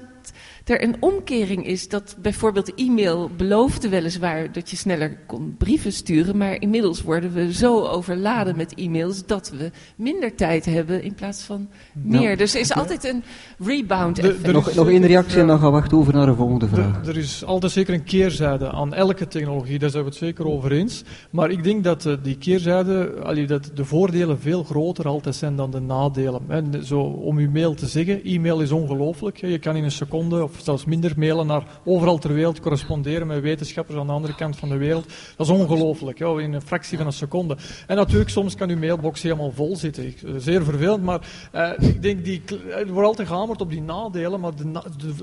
er 0.69 0.83
een 0.83 0.95
omkering 0.99 1.65
is 1.65 1.89
dat 1.89 2.15
bijvoorbeeld 2.21 2.73
e-mail 2.73 3.29
beloofde 3.37 3.89
weliswaar 3.89 4.51
dat 4.51 4.69
je 4.69 4.75
sneller 4.75 5.17
kon 5.27 5.55
brieven 5.57 5.91
sturen, 5.91 6.37
maar 6.37 6.61
inmiddels 6.61 7.01
worden 7.01 7.33
we 7.33 7.53
zo 7.53 7.85
overladen 7.85 8.57
met 8.57 8.73
e-mails 8.73 9.25
dat 9.25 9.51
we 9.57 9.71
minder 9.95 10.35
tijd 10.35 10.65
hebben 10.65 11.03
in 11.03 11.13
plaats 11.13 11.43
van 11.43 11.67
meer. 11.93 12.21
Nou, 12.21 12.35
dus 12.35 12.53
er 12.53 12.59
is 12.59 12.73
altijd 12.73 13.03
een 13.03 13.23
rebound 13.57 14.19
effect. 14.19 14.51
Nog, 14.51 14.73
nog 14.73 14.89
één 14.89 15.05
reactie 15.05 15.39
en 15.39 15.47
dan 15.47 15.59
gaan 15.59 15.71
we 15.71 15.79
wachten 15.79 15.97
over 15.97 16.13
naar 16.13 16.25
de 16.25 16.35
volgende 16.35 16.67
vraag. 16.67 17.01
Er, 17.01 17.09
er 17.09 17.17
is 17.17 17.43
altijd 17.45 17.71
zeker 17.71 17.93
een 17.93 18.03
keerzijde 18.03 18.71
aan 18.71 18.93
elke 18.93 19.27
technologie, 19.27 19.79
daar 19.79 19.89
zijn 19.89 20.03
we 20.03 20.09
het 20.09 20.17
zeker 20.17 20.47
over 20.47 20.71
eens. 20.71 21.03
Maar 21.29 21.51
ik 21.51 21.63
denk 21.63 21.83
dat 21.83 22.05
uh, 22.05 22.13
die 22.23 22.37
keerzijde, 22.37 23.13
allee, 23.23 23.47
dat 23.47 23.71
de 23.73 23.85
voordelen 23.85 24.39
veel 24.39 24.63
groter 24.63 25.07
altijd 25.07 25.35
zijn 25.35 25.55
dan 25.55 25.71
de 25.71 25.79
nadelen. 25.79 26.41
En 26.47 26.85
zo, 26.85 26.99
om 27.01 27.37
uw 27.37 27.51
mail 27.51 27.73
te 27.73 27.87
zeggen, 27.87 28.23
e-mail 28.23 28.61
is 28.61 28.71
ongelooflijk. 28.71 29.37
Je 29.37 29.59
kan 29.59 29.75
in 29.75 29.83
een 29.83 29.91
seconde 29.91 30.43
of 30.43 30.54
zelfs 30.63 30.85
minder 30.85 31.13
mailen 31.17 31.47
naar 31.47 31.63
overal 31.83 32.17
ter 32.17 32.33
wereld, 32.33 32.59
corresponderen 32.59 33.27
met 33.27 33.41
wetenschappers 33.41 33.97
aan 33.97 34.07
de 34.07 34.13
andere 34.13 34.35
kant 34.35 34.55
van 34.55 34.69
de 34.69 34.77
wereld. 34.77 35.07
Dat 35.35 35.47
is 35.47 35.53
ongelooflijk, 35.53 36.19
in 36.19 36.53
een 36.53 36.61
fractie 36.61 36.97
van 36.97 37.05
een 37.05 37.13
seconde. 37.13 37.57
En 37.87 37.95
natuurlijk, 37.95 38.29
soms 38.29 38.55
kan 38.55 38.69
uw 38.69 38.77
mailbox 38.77 39.21
helemaal 39.21 39.51
vol 39.51 39.75
zitten. 39.75 40.13
Zeer 40.37 40.63
vervelend, 40.63 41.03
maar 41.03 41.27
uh, 41.55 41.69
ik 41.79 42.01
denk, 42.01 42.25
die, 42.25 42.41
er 42.69 42.91
wordt 42.91 43.07
altijd 43.07 43.27
gehamerd 43.27 43.61
op 43.61 43.69
die 43.69 43.81
nadelen, 43.81 44.39
maar 44.39 44.51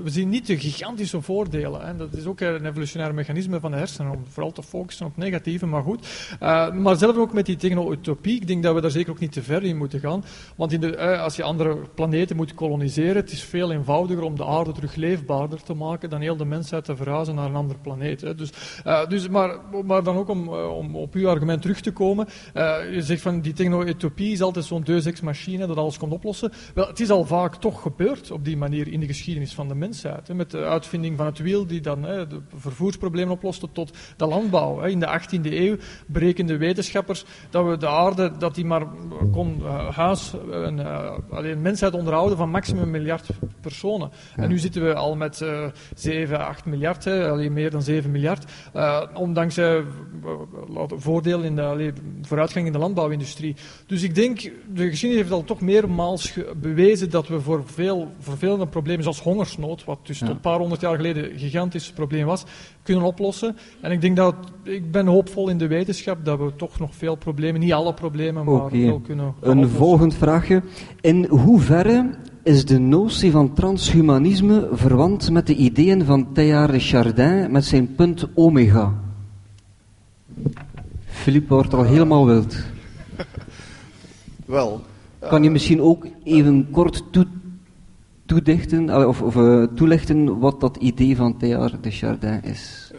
we 0.03 0.09
zien 0.09 0.29
niet 0.29 0.47
de 0.47 0.57
gigantische 0.57 1.21
voordelen. 1.21 1.85
Hè. 1.85 1.95
Dat 1.95 2.13
is 2.13 2.25
ook 2.25 2.39
een 2.39 2.65
evolutionair 2.65 3.13
mechanisme 3.13 3.59
van 3.59 3.71
de 3.71 3.77
hersenen, 3.77 4.11
om 4.11 4.23
vooral 4.29 4.51
te 4.51 4.63
focussen 4.63 5.05
op 5.05 5.17
negatieve, 5.17 5.65
maar 5.65 5.83
goed. 5.83 6.07
Maar 6.73 6.95
zelf 6.95 7.17
ook 7.17 7.33
met 7.33 7.45
die 7.45 7.55
techno-utopie, 7.55 8.35
ik 8.35 8.47
denk 8.47 8.63
dat 8.63 8.75
we 8.75 8.81
daar 8.81 8.91
zeker 8.91 9.11
ook 9.11 9.19
niet 9.19 9.31
te 9.31 9.43
ver 9.43 9.63
in 9.63 9.77
moeten 9.77 9.99
gaan. 9.99 10.23
Want 10.55 10.71
in 10.71 10.79
de, 10.79 11.17
als 11.17 11.35
je 11.35 11.43
andere 11.43 11.77
planeten 11.95 12.35
moet 12.35 12.53
koloniseren, 12.53 13.15
het 13.15 13.31
is 13.31 13.43
veel 13.43 13.71
eenvoudiger 13.71 14.23
om 14.23 14.35
de 14.35 14.45
aarde 14.45 14.71
terug 14.71 14.93
terug 14.93 15.22
leefbaarder 15.27 15.63
te 15.63 15.73
maken 15.73 16.09
dan 16.09 16.21
heel 16.21 16.37
de 16.37 16.45
mensheid 16.45 16.85
te 16.85 16.95
verhuizen 16.95 17.35
naar 17.35 17.45
een 17.45 17.55
andere 17.55 17.79
planeet. 17.79 18.21
Hè. 18.21 18.35
Dus, 18.35 18.49
uh, 18.85 19.07
dus, 19.07 19.29
maar, 19.29 19.57
maar 19.85 20.03
dan 20.03 20.15
ook 20.17 20.29
om, 20.29 20.47
om 20.49 20.95
op 20.95 21.13
uw 21.13 21.29
argument 21.29 21.61
terug 21.61 21.81
te 21.81 21.91
komen. 21.91 22.27
Uh, 22.53 22.93
je 22.93 23.01
zegt 23.01 23.21
van 23.21 23.41
die 23.41 23.53
techno-utopie 23.53 24.31
is 24.31 24.41
altijd 24.41 24.65
zo'n 24.65 24.83
deus 24.83 25.05
ex 25.05 25.21
machine 25.21 25.67
dat 25.67 25.77
alles 25.77 25.97
komt 25.97 26.11
oplossen. 26.11 26.51
Wel, 26.73 26.87
het 26.87 26.99
is 26.99 27.09
al 27.09 27.25
vaak 27.25 27.55
toch 27.55 27.81
gebeurd 27.81 28.31
op 28.31 28.45
die 28.45 28.57
manier 28.57 28.87
in 28.87 28.99
de 28.99 29.05
geschiedenis 29.05 29.53
van 29.53 29.67
de 29.67 29.75
mensheid. 29.75 30.27
Hè, 30.27 30.33
met 30.33 30.51
de 30.51 30.63
uitvinding 30.63 31.17
van 31.17 31.25
het 31.25 31.37
wiel 31.37 31.65
die 31.67 31.81
dan 31.81 32.03
hè, 32.03 32.27
de 32.27 32.41
vervoersproblemen 32.55 33.33
oploste 33.33 33.71
tot 33.71 33.97
de 34.17 34.25
landbouw. 34.25 34.79
Hè. 34.79 34.89
In 34.89 34.99
de 34.99 35.19
18e 35.19 35.41
eeuw 35.43 35.75
berekenden 36.07 36.59
wetenschappers 36.59 37.25
dat 37.49 37.65
we 37.65 37.77
de 37.77 37.87
aarde 37.87 38.31
dat 38.37 38.55
die 38.55 38.65
maar 38.65 38.85
kon 39.31 39.59
uh, 39.61 39.95
huis, 39.95 40.33
een, 40.51 40.79
alleen 41.29 41.61
mensheid 41.61 41.93
onderhouden 41.93 42.37
van 42.37 42.49
maximum 42.49 42.89
miljard 42.89 43.27
personen. 43.61 44.11
En 44.35 44.49
nu 44.49 44.57
zitten 44.57 44.83
we 44.83 44.93
al 44.93 45.12
met 45.17 45.41
uh, 45.41 45.65
7, 45.95 46.39
8 46.39 46.65
miljard, 46.65 47.03
hè, 47.03 47.49
meer 47.49 47.71
dan 47.71 47.81
7 47.81 48.11
miljard. 48.11 48.51
Uh, 48.75 49.01
ondanks 49.13 49.57
uh, 49.57 49.79
voordelen 50.87 51.45
in 51.45 51.55
de 51.55 51.61
allee, 51.61 51.91
vooruitgang 52.21 52.65
in 52.65 52.71
de 52.71 52.77
landbouwindustrie. 52.77 53.55
Dus 53.87 54.03
ik 54.03 54.15
denk, 54.15 54.41
de 54.73 54.89
geschiedenis 54.89 55.23
heeft 55.23 55.31
al 55.31 55.43
toch 55.43 55.61
meermaals 55.61 56.33
bewezen 56.61 57.09
dat 57.09 57.27
we 57.27 57.39
voor 57.39 57.61
veel 57.65 58.11
vervelende 58.19 58.67
problemen 58.67 59.03
zoals 59.03 59.21
hongersnood, 59.21 59.83
wat 59.83 59.99
dus 60.03 60.19
ja. 60.19 60.25
tot 60.25 60.35
een 60.35 60.41
paar 60.41 60.59
honderd 60.59 60.81
jaar 60.81 60.95
geleden 60.95 61.31
een 61.31 61.39
gigantisch 61.39 61.91
probleem 61.91 62.25
was, 62.25 62.43
kunnen 62.83 63.03
oplossen. 63.03 63.57
En 63.81 63.91
ik 63.91 64.01
denk 64.01 64.15
dat, 64.15 64.35
ik 64.63 64.91
ben 64.91 65.07
hoopvol 65.07 65.49
in 65.49 65.57
de 65.57 65.67
wetenschap 65.67 66.25
dat 66.25 66.39
we 66.39 66.55
toch 66.55 66.79
nog 66.79 66.95
veel 66.95 67.15
problemen, 67.15 67.61
niet 67.61 67.73
alle 67.73 67.93
problemen, 67.93 68.45
maar 68.45 68.53
okay. 68.53 68.85
wel 68.85 68.99
kunnen 68.99 69.25
Een 69.25 69.51
oplossen. 69.51 69.77
volgend 69.77 70.15
vraagje. 70.15 70.61
In 71.01 71.25
hoeverre 71.25 72.09
is 72.43 72.65
de 72.65 72.79
notie 72.79 73.31
van 73.31 73.53
transhumanisme 73.53 74.69
verwant 74.71 75.31
met 75.31 75.47
de 75.47 75.55
ideeën 75.55 76.05
van 76.05 76.33
Teilhard 76.33 76.71
de 76.71 76.79
Chardin 76.79 77.51
met 77.51 77.65
zijn 77.65 77.95
punt 77.95 78.27
omega? 78.33 78.93
Philippe 81.05 81.53
wordt 81.53 81.73
al 81.73 81.83
helemaal 81.83 82.25
wild. 82.25 82.55
Wel. 84.45 84.81
Kan 85.19 85.43
je 85.43 85.49
misschien 85.49 85.81
ook 85.81 86.07
even 86.23 86.67
kort 86.71 87.03
toe, 87.11 87.27
toedichten, 88.25 89.07
of, 89.07 89.21
of 89.21 89.35
uh, 89.35 89.63
toelichten 89.75 90.39
wat 90.39 90.59
dat 90.59 90.77
idee 90.77 91.15
van 91.15 91.37
Teilhard 91.37 91.83
de 91.83 91.91
Chardin 91.91 92.43
is? 92.43 92.91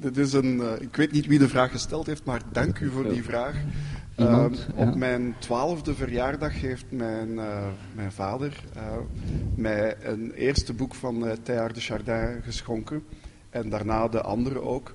Dit 0.00 0.16
is 0.16 0.32
een, 0.32 0.56
uh, 0.56 0.70
ik 0.80 0.96
weet 0.96 1.12
niet 1.12 1.26
wie 1.26 1.38
de 1.38 1.48
vraag 1.48 1.70
gesteld 1.70 2.06
heeft, 2.06 2.24
maar 2.24 2.42
dank 2.52 2.78
u 2.78 2.90
voor 2.90 3.08
die 3.08 3.24
vraag. 3.24 3.54
Iemand, 4.16 4.66
ja. 4.76 4.86
Op 4.86 4.94
mijn 4.94 5.34
twaalfde 5.38 5.94
verjaardag 5.94 6.60
heeft 6.60 6.84
mijn, 6.88 7.28
uh, 7.28 7.66
mijn 7.94 8.12
vader 8.12 8.64
uh, 8.76 8.82
mij 9.54 9.96
een 10.02 10.32
eerste 10.32 10.72
boek 10.72 10.94
van 10.94 11.26
uh, 11.26 11.32
Teilhard 11.42 11.74
de 11.74 11.80
Chardin 11.80 12.42
geschonken. 12.42 13.04
En 13.50 13.68
daarna 13.68 14.08
de 14.08 14.20
andere 14.22 14.60
ook. 14.60 14.94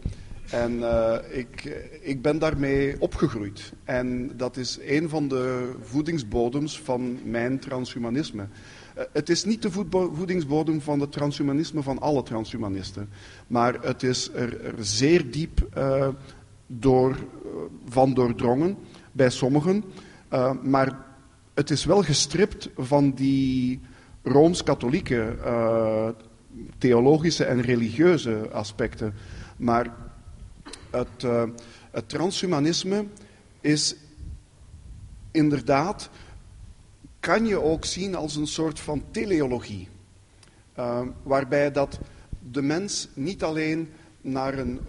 En 0.49 0.83
ik, 1.31 1.63
ik 2.01 2.21
ben 2.21 2.39
daarmee 2.39 3.01
opgegroeid. 3.01 3.73
En 3.83 4.31
dat 4.38 4.57
is 4.57 4.79
een 4.85 5.09
van 5.09 5.27
de 5.27 5.71
voedingsbodems 5.81 6.79
van 6.79 7.19
mijn 7.23 7.59
transhumanisme. 7.59 8.47
het 9.11 9.29
is 9.29 9.43
niet 9.43 9.61
de 9.61 9.71
voedingsbodem 9.91 10.81
van 10.81 10.99
het 10.99 11.11
transhumanisme 11.11 11.81
van 11.83 11.99
alle 11.99 12.23
transhumanisten. 12.23 13.09
Maar 13.47 13.73
het 13.81 14.03
is 14.03 14.29
er, 14.33 14.65
er 14.65 14.85
zeer 14.85 15.31
diep 15.31 15.67
door, 16.67 17.17
van 17.85 18.13
doordrongen 18.13 18.77
bij 19.12 19.30
sommigen. 19.30 19.84
Uh, 20.34 20.51
maar 20.62 21.06
het 21.54 21.70
is 21.70 21.86
wel 21.86 22.04
gestript 22.04 22.70
van 22.78 23.12
die 23.12 23.80
rooms-katholieke 24.24 25.36
uh, 25.46 26.10
theologische 26.78 27.44
en 27.46 27.62
religieuze 27.62 28.50
aspecten. 28.51 29.13
Maar 29.58 29.96
het, 30.89 31.24
uh, 31.25 31.44
het 31.92 32.10
transhumanisme 32.10 33.06
is 33.62 33.96
inderdaad, 35.32 36.10
kan 37.20 37.46
je 37.46 37.62
ook 37.62 37.86
zien 37.86 38.16
als 38.16 38.36
een 38.36 38.48
soort 38.48 38.80
van 38.80 39.04
teleologie. 39.12 39.88
waarbij 41.24 41.72
dat 41.72 42.00
de 42.51 42.62
mens 42.62 43.08
niet 43.13 43.44
alleen 43.44 43.89
naar 44.22 44.58
een, 44.58 44.80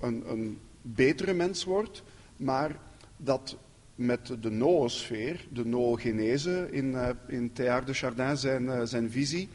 een, 0.00 0.24
een 0.30 0.58
betere 0.82 1.32
mens 1.32 1.64
wordt, 1.64 2.02
maar 2.36 2.76
dat 3.22 3.56
met 3.94 4.36
de 4.40 4.50
noosfeer, 4.50 5.46
de 5.52 5.66
noogenese 5.66 6.68
in, 6.70 6.90
uh, 6.90 7.08
in 7.26 7.52
Théard 7.52 7.86
de 7.86 7.92
Chardin 7.92 8.36
zijn, 8.36 8.64
uh, 8.64 8.80
zijn 8.84 9.10
visie. 9.10 9.48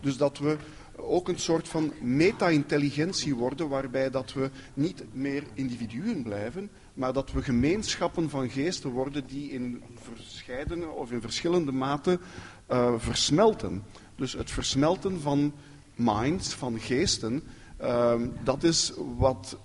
Dus 0.00 0.16
dat 0.16 0.38
we 0.38 0.56
ook 0.96 1.28
een 1.28 1.38
soort 1.38 1.68
van 1.68 1.92
meta-intelligentie 2.00 3.34
worden, 3.34 3.68
waarbij 3.68 4.10
dat 4.10 4.32
we 4.32 4.50
niet 4.74 5.04
meer 5.12 5.42
individuen 5.54 6.22
blijven, 6.22 6.70
maar 6.94 7.12
dat 7.12 7.32
we 7.32 7.42
gemeenschappen 7.42 8.30
van 8.30 8.50
geesten 8.50 8.90
worden 8.90 9.26
die 9.26 9.50
in 9.50 9.82
verscheidene 9.94 10.88
of 10.88 11.12
in 11.12 11.20
verschillende 11.20 11.72
mate 11.72 12.18
uh, 12.70 12.94
versmelten. 12.96 13.82
Dus 14.16 14.32
het 14.32 14.50
versmelten 14.50 15.20
van 15.20 15.52
minds, 15.94 16.54
van 16.54 16.80
geesten, 16.80 17.42
dat 18.44 18.62
is 18.62 18.92
wat 19.16 19.58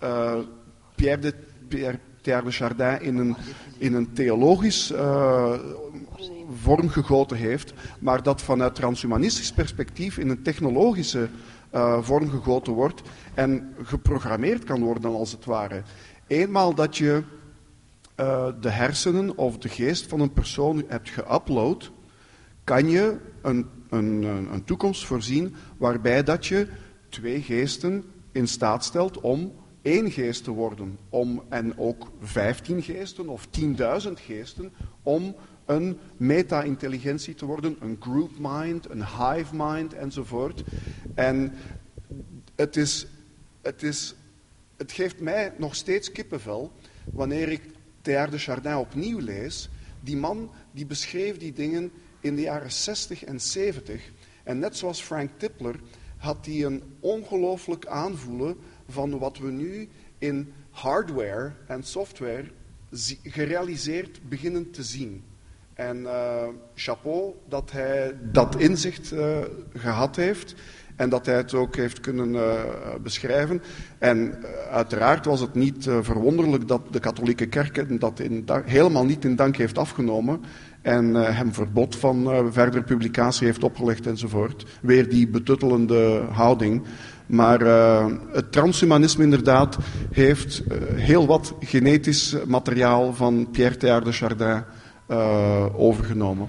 Pierre 0.96 1.22
de, 1.22 1.34
Pierre, 1.68 2.00
Pierre 2.26 2.46
de 2.46 2.52
Chardin 2.52 3.02
in 3.02 3.18
een, 3.18 3.36
in 3.78 3.94
een 3.94 4.14
theologisch 4.14 4.92
uh, 4.92 5.54
vorm 6.62 6.90
gegoten 6.90 7.38
heeft, 7.38 7.74
maar 8.00 8.24
dat 8.24 8.42
vanuit 8.42 8.76
transhumanistisch 8.76 9.52
perspectief 9.52 10.18
in 10.18 10.30
een 10.30 10.42
technologische 10.42 11.30
uh, 11.74 12.02
vorm 12.02 12.30
gegoten 12.30 12.74
wordt 12.74 13.02
en 13.34 13.76
geprogrammeerd 13.84 14.64
kan 14.64 14.82
worden 14.82 15.12
als 15.12 15.32
het 15.32 15.46
ware. 15.46 15.82
Eenmaal 16.28 16.76
dat 16.76 16.98
je 16.98 17.24
uh, 18.20 18.48
de 18.62 18.70
hersenen 18.70 19.38
of 19.38 19.58
de 19.58 19.70
geest 19.70 20.08
van 20.08 20.20
een 20.20 20.34
persoon 20.34 20.84
hebt 20.88 21.12
geüpload, 21.12 21.92
kan 22.64 22.90
je 22.90 23.18
een, 23.42 23.66
een, 23.90 24.24
een 24.52 24.64
toekomst 24.64 25.06
voorzien 25.06 25.56
waarbij 25.78 26.24
dat 26.24 26.46
je 26.46 26.68
twee 27.10 27.42
geesten 27.42 28.04
in 28.32 28.48
staat 28.48 28.84
stelt 28.84 29.20
om 29.20 29.52
één 29.86 30.12
geest 30.12 30.44
te 30.44 30.52
worden, 30.52 30.98
om, 31.10 31.44
en 31.50 31.78
ook 31.78 32.12
vijftien 32.22 32.82
geesten 32.82 33.30
of 33.30 33.48
tienduizend 33.50 34.20
geesten, 34.20 34.74
om 35.04 35.36
een 35.66 35.98
meta-intelligentie 36.18 37.34
te 37.34 37.46
worden, 37.46 37.76
een 37.80 37.98
group 38.00 38.32
mind, 38.40 38.90
een 38.90 39.06
hive 39.06 39.56
mind 39.56 39.94
enzovoort. 39.94 40.64
En 41.14 41.54
het, 42.56 42.76
is, 42.76 43.08
het, 43.62 43.84
is, 43.84 44.16
het 44.78 44.92
geeft 44.92 45.20
mij 45.20 45.54
nog 45.58 45.76
steeds 45.76 46.12
kippenvel 46.12 46.72
wanneer 47.14 47.50
ik 47.50 47.62
Théard 48.02 48.32
de 48.32 48.38
Chardin 48.38 48.76
opnieuw 48.76 49.20
lees. 49.20 49.70
Die 50.00 50.18
man 50.18 50.52
die 50.72 50.86
beschreef 50.86 51.38
die 51.38 51.54
dingen 51.54 51.92
in 52.20 52.36
de 52.36 52.42
jaren 52.42 52.72
60 52.72 53.24
en 53.24 53.42
70. 53.42 54.12
En 54.44 54.60
net 54.60 54.78
zoals 54.78 55.02
Frank 55.02 55.30
Tipler 55.38 55.80
had 56.18 56.46
hij 56.46 56.64
een 56.64 56.84
ongelooflijk 57.00 57.86
aanvoelen 57.86 58.58
van 58.88 59.18
wat 59.20 59.38
we 59.38 59.52
nu 59.52 59.90
in 60.18 60.54
hardware 60.70 61.52
en 61.68 61.84
software 61.84 62.46
gerealiseerd 63.24 64.20
beginnen 64.30 64.72
te 64.72 64.84
zien. 64.84 65.24
En 65.74 65.98
uh, 66.02 66.44
chapeau 66.76 67.34
dat 67.50 67.72
hij 67.72 68.16
dat 68.32 68.56
inzicht 68.56 69.12
uh, 69.12 69.38
gehad 69.74 70.16
heeft 70.16 70.56
en 70.96 71.10
dat 71.10 71.26
hij 71.26 71.36
het 71.36 71.54
ook 71.54 71.76
heeft 71.76 72.00
kunnen 72.00 72.30
uh, 72.34 72.64
beschrijven. 73.02 73.62
En 73.98 74.44
uiteraard 74.72 75.26
was 75.26 75.40
het 75.40 75.54
niet 75.54 75.84
verwonderlijk 76.02 76.68
dat 76.68 76.82
de 76.92 77.00
katholieke 77.00 77.46
kerk 77.46 78.00
dat 78.00 78.20
in 78.20 78.46
helemaal 78.66 79.06
niet 79.06 79.26
in 79.26 79.36
dank 79.36 79.58
heeft 79.58 79.78
afgenomen 79.78 80.44
en 80.82 81.14
hem 81.14 81.54
verbod 81.54 81.96
van 81.96 82.52
verdere 82.52 82.84
publicatie 82.84 83.48
heeft 83.48 83.64
opgelegd 83.64 84.08
enzovoort. 84.08 84.66
Weer 84.82 85.10
die 85.10 85.28
betuttelende 85.28 86.26
houding. 86.32 86.84
Maar 87.28 87.62
uh, 87.62 88.06
het 88.32 88.52
transhumanisme 88.52 89.24
inderdaad 89.24 89.78
heeft 90.12 90.64
uh, 90.68 90.78
heel 90.96 91.26
wat 91.26 91.54
genetisch 91.60 92.36
materiaal 92.48 93.14
van 93.14 93.48
Pierre 93.52 93.78
Teilhard 93.78 94.06
de 94.06 94.12
Chardin 94.12 94.64
uh, 95.12 95.66
overgenomen. 95.76 96.48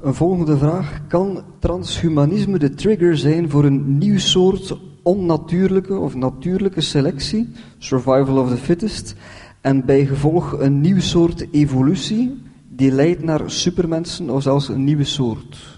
Een 0.00 0.14
volgende 0.14 0.58
vraag. 0.58 1.00
Kan 1.08 1.44
transhumanisme 1.58 2.58
de 2.58 2.74
trigger 2.74 3.16
zijn 3.16 3.50
voor 3.50 3.64
een 3.64 3.98
nieuw 3.98 4.18
soort 4.18 4.78
onnatuurlijke 5.02 5.96
of 5.98 6.14
natuurlijke 6.14 6.80
selectie, 6.80 7.48
survival 7.78 8.36
of 8.36 8.50
the 8.50 8.56
fittest, 8.56 9.14
en 9.60 9.84
bij 9.84 10.06
gevolg 10.06 10.52
een 10.52 10.80
nieuw 10.80 11.00
soort 11.00 11.46
evolutie 11.50 12.42
die 12.68 12.90
leidt 12.90 13.22
naar 13.22 13.50
supermensen 13.50 14.30
of 14.30 14.42
zelfs 14.42 14.68
een 14.68 14.84
nieuwe 14.84 15.04
soort? 15.04 15.73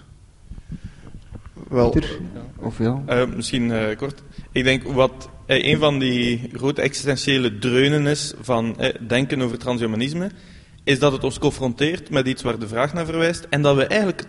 Wel, 1.69 1.89
Pieter? 1.89 2.19
Of 2.59 2.77
ja? 2.77 3.03
Uh, 3.09 3.35
misschien 3.35 3.69
uh, 3.69 3.95
kort. 3.97 4.23
Ik 4.51 4.63
denk 4.63 4.83
wat 4.83 5.29
uh, 5.47 5.65
een 5.65 5.77
van 5.77 5.99
die 5.99 6.49
grote 6.53 6.81
existentiële 6.81 7.57
dreunen 7.57 8.07
is 8.07 8.33
van 8.41 8.77
denken 9.07 9.41
over 9.41 9.57
transhumanisme, 9.57 10.31
is 10.83 10.99
dat 10.99 11.11
het 11.11 11.23
ons 11.23 11.39
confronteert 11.39 12.09
met 12.09 12.27
iets 12.27 12.43
waar 12.43 12.59
de 12.59 12.67
vraag 12.67 12.93
naar 12.93 13.05
verwijst 13.05 13.47
en 13.49 13.61
dat 13.61 13.75
we 13.75 13.85
eigenlijk 13.85 14.27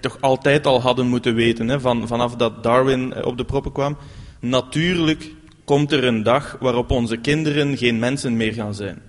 toch 0.00 0.20
altijd 0.20 0.66
al 0.66 0.80
hadden 0.80 1.06
moeten 1.06 1.34
weten, 1.34 1.68
hè, 1.68 1.80
van, 1.80 2.06
vanaf 2.06 2.36
dat 2.36 2.62
Darwin 2.62 3.12
eh, 3.12 3.26
op 3.26 3.36
de 3.36 3.44
proppen 3.44 3.72
kwam. 3.72 3.96
Natuurlijk 4.40 5.30
komt 5.64 5.92
er 5.92 6.04
een 6.04 6.22
dag 6.22 6.56
waarop 6.60 6.90
onze 6.90 7.16
kinderen 7.16 7.76
geen 7.76 7.98
mensen 7.98 8.36
meer 8.36 8.52
gaan 8.52 8.74
zijn. 8.74 9.02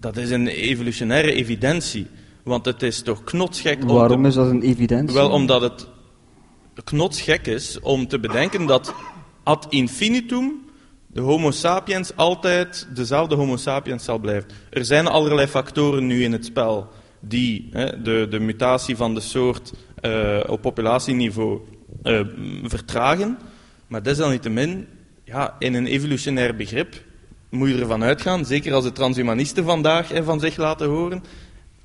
Dat 0.00 0.16
is 0.16 0.30
een 0.30 0.46
evolutionaire 0.46 1.32
evidentie. 1.32 2.06
Want 2.42 2.64
het 2.64 2.82
is 2.82 3.02
toch 3.02 3.24
knotsgek... 3.24 3.82
Waarom 3.82 4.26
is 4.26 4.34
dat 4.34 4.50
een 4.50 4.62
evidentie? 4.62 5.14
Wel, 5.14 5.30
omdat 5.30 5.60
het 5.60 5.86
knotsgek 6.84 7.46
is 7.46 7.80
om 7.80 8.08
te 8.08 8.20
bedenken 8.20 8.66
dat 8.66 8.94
ad 9.42 9.66
infinitum 9.68 10.68
de 11.06 11.20
homo 11.20 11.50
sapiens 11.50 12.16
altijd 12.16 12.88
dezelfde 12.94 13.34
homo 13.34 13.56
sapiens 13.56 14.04
zal 14.04 14.18
blijven. 14.18 14.50
Er 14.70 14.84
zijn 14.84 15.06
allerlei 15.06 15.46
factoren 15.46 16.06
nu 16.06 16.22
in 16.22 16.32
het 16.32 16.44
spel 16.44 16.88
die 17.20 17.68
hè, 17.72 18.02
de, 18.02 18.26
de 18.30 18.38
mutatie 18.38 18.96
van 18.96 19.14
de 19.14 19.20
soort 19.20 19.72
uh, 20.02 20.40
op 20.46 20.60
populatieniveau 20.60 21.60
uh, 22.02 22.20
vertragen. 22.62 23.38
Maar 23.86 24.02
desalniettemin, 24.02 24.86
ja, 25.24 25.56
in 25.58 25.74
een 25.74 25.86
evolutionair 25.86 26.56
begrip 26.56 27.02
moet 27.48 27.68
je 27.68 27.78
ervan 27.78 28.02
uitgaan, 28.02 28.44
zeker 28.44 28.72
als 28.72 28.84
de 28.84 28.92
transhumanisten 28.92 29.64
vandaag 29.64 30.08
hè, 30.08 30.24
van 30.24 30.40
zich 30.40 30.56
laten 30.56 30.88
horen, 30.88 31.22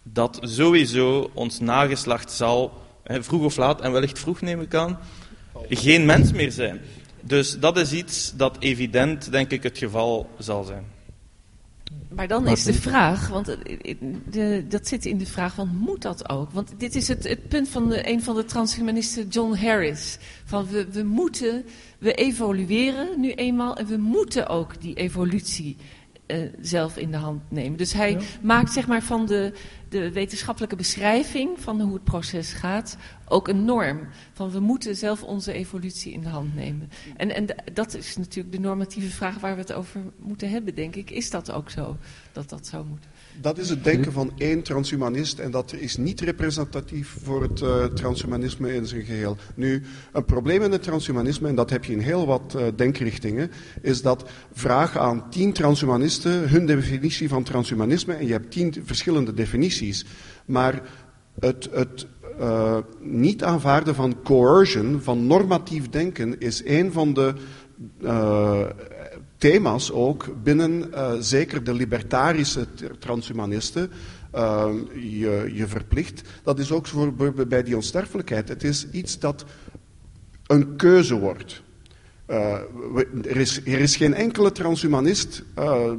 dat 0.04 0.40
sowieso 0.42 1.30
ons 1.34 1.60
nageslacht 1.60 2.32
zal, 2.32 2.74
vroeg 3.05 3.43
of 3.43 3.57
laat, 3.57 3.81
en 3.81 3.91
wellicht 3.91 4.19
vroeg 4.19 4.41
neem 4.41 4.62
ik 4.62 4.75
aan, 4.75 5.00
geen 5.69 6.05
mens 6.05 6.31
meer 6.31 6.51
zijn. 6.51 6.81
Dus 7.21 7.59
dat 7.59 7.77
is 7.77 7.93
iets 7.93 8.33
dat 8.35 8.57
evident, 8.59 9.31
denk 9.31 9.51
ik, 9.51 9.63
het 9.63 9.77
geval 9.77 10.29
zal 10.38 10.63
zijn. 10.63 10.93
Maar 12.15 12.27
dan 12.27 12.47
is 12.47 12.63
de 12.63 12.74
vraag, 12.74 13.27
want 13.27 13.57
de, 14.29 14.65
dat 14.67 14.88
zit 14.88 15.05
in 15.05 15.17
de 15.17 15.25
vraag 15.25 15.53
van 15.53 15.67
moet 15.67 16.01
dat 16.01 16.29
ook? 16.29 16.51
Want 16.51 16.74
dit 16.77 16.95
is 16.95 17.07
het, 17.07 17.24
het 17.24 17.47
punt 17.47 17.69
van 17.69 17.89
de, 17.89 18.09
een 18.09 18.24
van 18.24 18.35
de 18.35 18.45
transhumanisten, 18.45 19.27
John 19.27 19.55
Harris. 19.55 20.17
Van 20.45 20.67
we, 20.67 20.88
we 20.91 21.03
moeten, 21.03 21.65
we 21.97 22.13
evolueren 22.13 23.19
nu 23.19 23.31
eenmaal 23.31 23.77
en 23.77 23.85
we 23.85 23.97
moeten 23.97 24.47
ook 24.47 24.81
die 24.81 24.95
evolutie 24.95 25.77
uh, 26.27 26.38
zelf 26.62 26.98
in 26.98 27.12
de 27.12 27.17
hand 27.17 27.41
nemen. 27.48 27.77
Dus 27.77 27.94
hij 27.94 28.17
maakt 28.41 28.72
zeg 28.72 28.88
maar 28.88 29.01
van 29.01 29.25
de, 29.25 29.53
de 29.89 30.12
wetenschappelijke 30.12 30.75
beschrijving 30.75 31.60
van 31.60 31.82
hoe 31.82 31.94
het 31.94 32.03
proces 32.03 32.53
gaat 32.53 32.98
ook 33.27 33.48
een 33.48 33.65
norm. 33.65 34.08
Van 34.34 34.51
we 34.51 34.60
moeten 34.60 34.96
zelf 34.96 35.24
onze 35.24 35.53
evolutie 35.53 36.13
in 36.13 36.22
de 36.22 36.29
hand 36.29 36.55
nemen. 36.55 36.89
En, 37.17 37.36
en 37.36 37.46
dat 37.74 37.94
is 37.94 38.17
natuurlijk 38.17 38.55
de 38.55 38.62
normatieve 38.62 39.10
vraag 39.10 39.39
waar 39.39 39.55
we 39.55 39.62
het 39.62 39.74
over 39.74 40.01
moeten 40.17 40.50
hebben, 40.50 40.75
denk 40.75 40.96
ik. 40.96 41.10
Is 41.10 41.29
dat 41.29 41.51
ook 41.51 41.70
zo, 41.70 41.98
dat 42.32 42.50
dat 42.50 42.67
zou 42.67 42.86
moeten? 42.86 43.10
Dat 43.42 43.58
is 43.58 43.70
het 43.70 43.84
denken 43.84 44.12
van 44.12 44.32
één 44.38 44.62
transhumanist 44.62 45.39
en 45.39 45.51
dat 45.51 45.74
is 45.74 45.98
niet 45.98 46.22
representatief 46.22 47.18
voor 47.24 47.42
het 47.42 47.62
uh, 47.62 47.84
transhumanisme 47.86 48.74
in 48.74 48.88
zijn 48.88 49.04
geheel. 49.04 49.38
Nu, 49.56 49.84
een 50.12 50.25
probleem 50.25 50.62
in 50.62 50.72
het 50.72 50.84
transhumanisme, 50.84 51.48
en 51.48 51.56
dat 51.56 51.70
heb 51.70 51.86
je 51.86 51.94
in 51.94 52.00
heel 52.00 52.25
wat 52.25 52.54
uh, 52.58 52.63
denkrichtingen, 52.75 53.51
is 53.82 54.01
dat 54.01 54.30
vraag 54.54 54.98
aan 54.98 55.30
tien 55.30 55.54
transhumanisten 55.54 56.50
hun 56.50 56.65
definitie 56.65 57.30
van 57.30 57.44
transhumanisme 57.44 58.13
en 58.13 58.25
je 58.25 58.32
hebt 58.32 58.51
tien 58.51 58.74
verschillende 58.86 59.34
definities. 59.34 60.06
Maar 60.46 60.82
het, 61.39 61.70
het 61.72 62.08
uh, 62.39 62.77
niet 63.01 63.44
aanvaarden 63.44 63.96
van 63.96 64.15
coercion, 64.24 65.01
van 65.01 65.27
normatief 65.27 65.89
denken, 65.89 66.39
is 66.39 66.65
een 66.65 66.92
van 66.92 67.13
de 67.13 67.34
thema's 69.38 69.92
ook 69.92 70.44
binnen 70.44 70.89
uh, 70.89 71.13
zeker 71.20 71.63
de 71.63 71.74
libertarische 71.74 72.68
transhumanisten 73.00 73.92
uh, 74.36 74.70
je, 74.94 75.51
je 75.54 75.68
verplicht. 75.68 76.22
Dat 76.44 76.60
is 76.60 76.72
ook 76.72 76.88
voor, 76.88 77.13
bij 77.48 77.63
die 77.63 77.75
onsterfelijkheid. 77.75 78.50
Het 78.50 78.63
is 78.63 78.88
iets 78.92 79.20
dat 79.20 79.46
een 80.48 80.75
keuze 80.75 81.20
wordt. 81.20 81.63
Uh, 82.30 82.54
er, 83.24 83.38
is, 83.38 83.58
er, 83.65 83.80
is, 83.80 83.96
geen 83.96 84.13
enkele 84.13 84.51
transhumanist, 84.51 85.44
uh, 85.60 85.92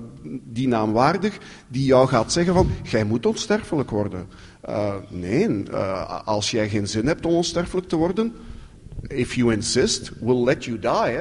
die 0.44 0.68
naamwaardig, 0.68 1.38
die 1.68 1.84
jou 1.84 2.08
gaat 2.08 2.32
zeggen 2.32 2.54
van, 2.54 2.70
jij 2.82 3.04
moet 3.04 3.26
onsterfelijk 3.26 3.90
worden. 3.90 4.28
Nee, 5.08 5.70
als 6.24 6.50
jij 6.50 6.68
geen 6.68 6.88
zin 6.88 7.06
hebt 7.06 7.26
om 7.26 7.34
onsterfelijk 7.34 7.88
te 7.88 7.96
worden, 7.96 8.34
if 9.08 9.34
you 9.34 9.52
insist, 9.52 10.12
we'll 10.20 10.44
let 10.44 10.64
you 10.64 10.78
die. 10.78 11.18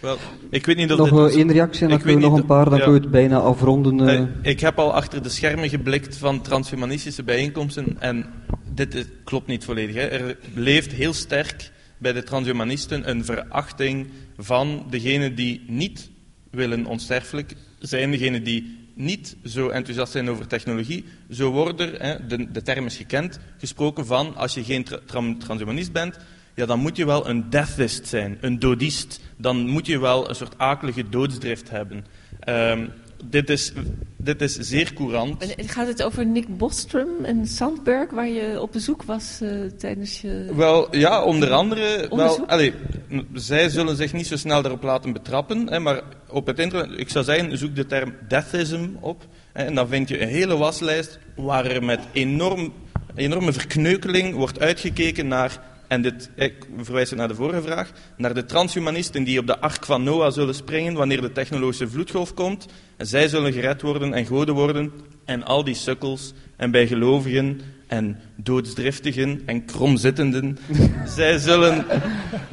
Wel, 0.00 0.16
ik 0.50 0.66
weet 0.66 0.76
niet 0.76 0.92
of 0.92 1.10
nog 1.10 1.28
dit... 1.28 1.36
één 1.36 1.52
reactie 1.52 1.82
en 1.82 1.88
dan 1.88 1.98
kunnen 1.98 2.16
we 2.16 2.26
nog 2.28 2.38
een 2.38 2.46
paar, 2.46 2.64
dan 2.64 2.78
ja. 2.78 2.84
kunnen 2.84 3.00
we 3.00 3.06
het 3.06 3.10
bijna 3.10 3.38
afronden. 3.38 3.98
Uh... 3.98 4.50
Ik 4.50 4.60
heb 4.60 4.78
al 4.78 4.94
achter 4.94 5.22
de 5.22 5.28
schermen 5.28 5.68
geblikt 5.68 6.16
van 6.16 6.42
transhumanistische 6.42 7.22
bijeenkomsten 7.22 7.96
en 7.98 8.26
dit 8.74 9.08
klopt 9.24 9.46
niet 9.46 9.64
volledig. 9.64 9.94
Hè. 9.94 10.06
Er 10.06 10.36
leeft 10.54 10.92
heel 10.92 11.12
sterk 11.12 11.70
bij 11.98 12.12
de 12.12 12.22
transhumanisten 12.22 13.10
een 13.10 13.24
verachting 13.24 14.06
van 14.38 14.86
degenen 14.90 15.34
die 15.34 15.64
niet 15.66 16.10
willen 16.50 16.86
onsterfelijk 16.86 17.54
zijn, 17.78 18.10
degenen 18.10 18.44
die 18.44 18.78
niet 18.94 19.36
zo 19.44 19.68
enthousiast 19.68 20.12
zijn 20.12 20.30
over 20.30 20.46
technologie. 20.46 21.04
Zo 21.30 21.50
wordt 21.50 21.80
er, 21.80 22.02
hè, 22.02 22.26
de, 22.26 22.50
de 22.50 22.62
term 22.62 22.86
is 22.86 22.96
gekend, 22.96 23.38
gesproken 23.58 24.06
van 24.06 24.36
als 24.36 24.54
je 24.54 24.64
geen 24.64 24.84
tra 24.84 25.00
transhumanist 25.38 25.92
bent, 25.92 26.18
ja, 26.54 26.66
dan 26.66 26.78
moet 26.78 26.96
je 26.96 27.06
wel 27.06 27.28
een 27.28 27.50
deathist 27.50 28.06
zijn, 28.06 28.38
een 28.40 28.58
dodist. 28.58 29.20
Dan 29.36 29.68
moet 29.68 29.86
je 29.86 29.98
wel 29.98 30.28
een 30.28 30.34
soort 30.34 30.58
akelige 30.58 31.08
doodsdrift 31.08 31.70
hebben. 31.70 32.04
Um, 32.48 32.90
dit, 33.24 33.50
is, 33.50 33.72
dit 34.16 34.40
is 34.40 34.58
zeer 34.58 34.92
courant. 34.92 35.54
Gaat 35.56 35.86
het 35.86 36.02
over 36.02 36.26
Nick 36.26 36.56
Bostrom 36.56 37.24
en 37.24 37.46
Sandberg, 37.46 38.10
waar 38.10 38.28
je 38.28 38.60
op 38.60 38.72
bezoek 38.72 39.02
was 39.02 39.38
uh, 39.42 39.70
tijdens 39.78 40.20
je... 40.20 40.52
Wel, 40.54 40.96
ja, 40.96 41.22
onder 41.22 41.50
andere... 41.50 42.06
Wel, 42.10 42.46
allez, 42.46 42.72
zij 43.32 43.68
zullen 43.68 43.96
zich 43.96 44.12
niet 44.12 44.26
zo 44.26 44.36
snel 44.36 44.62
daarop 44.62 44.82
laten 44.82 45.12
betrappen, 45.12 45.68
hè, 45.68 45.78
maar 45.78 46.02
op 46.28 46.46
het 46.46 46.58
internet, 46.58 47.00
ik 47.00 47.08
zou 47.08 47.24
zeggen, 47.24 47.58
zoek 47.58 47.76
de 47.76 47.86
term 47.86 48.14
deathism 48.28 48.88
op. 49.00 49.26
Hè, 49.52 49.64
en 49.64 49.74
dan 49.74 49.88
vind 49.88 50.08
je 50.08 50.22
een 50.22 50.28
hele 50.28 50.56
waslijst 50.56 51.18
waar 51.36 51.66
er 51.66 51.84
met 51.84 52.00
enorm, 52.12 52.72
enorme 53.14 53.52
verkneukeling 53.52 54.34
wordt 54.34 54.60
uitgekeken 54.60 55.28
naar 55.28 55.60
en 55.88 56.02
dit, 56.02 56.30
ik 56.34 56.66
verwijs 56.82 57.10
naar 57.10 57.28
de 57.28 57.34
vorige 57.34 57.62
vraag, 57.62 57.90
naar 58.16 58.34
de 58.34 58.44
transhumanisten 58.44 59.24
die 59.24 59.38
op 59.38 59.46
de 59.46 59.58
ark 59.58 59.84
van 59.84 60.02
Noah 60.02 60.32
zullen 60.32 60.54
springen 60.54 60.94
wanneer 60.94 61.20
de 61.20 61.32
technologische 61.32 61.88
vloedgolf 61.88 62.34
komt. 62.34 62.66
En 62.96 63.06
zij 63.06 63.28
zullen 63.28 63.52
gered 63.52 63.82
worden 63.82 64.14
en 64.14 64.26
goden 64.26 64.54
worden. 64.54 64.92
En 65.24 65.44
al 65.44 65.64
die 65.64 65.74
sukkels 65.74 66.32
en 66.56 66.70
bijgelovigen 66.70 67.60
en 67.86 68.20
doodsdriftigen 68.36 69.42
en 69.46 69.64
kromzittenden, 69.64 70.58
zij, 71.16 71.38
zullen, 71.38 71.84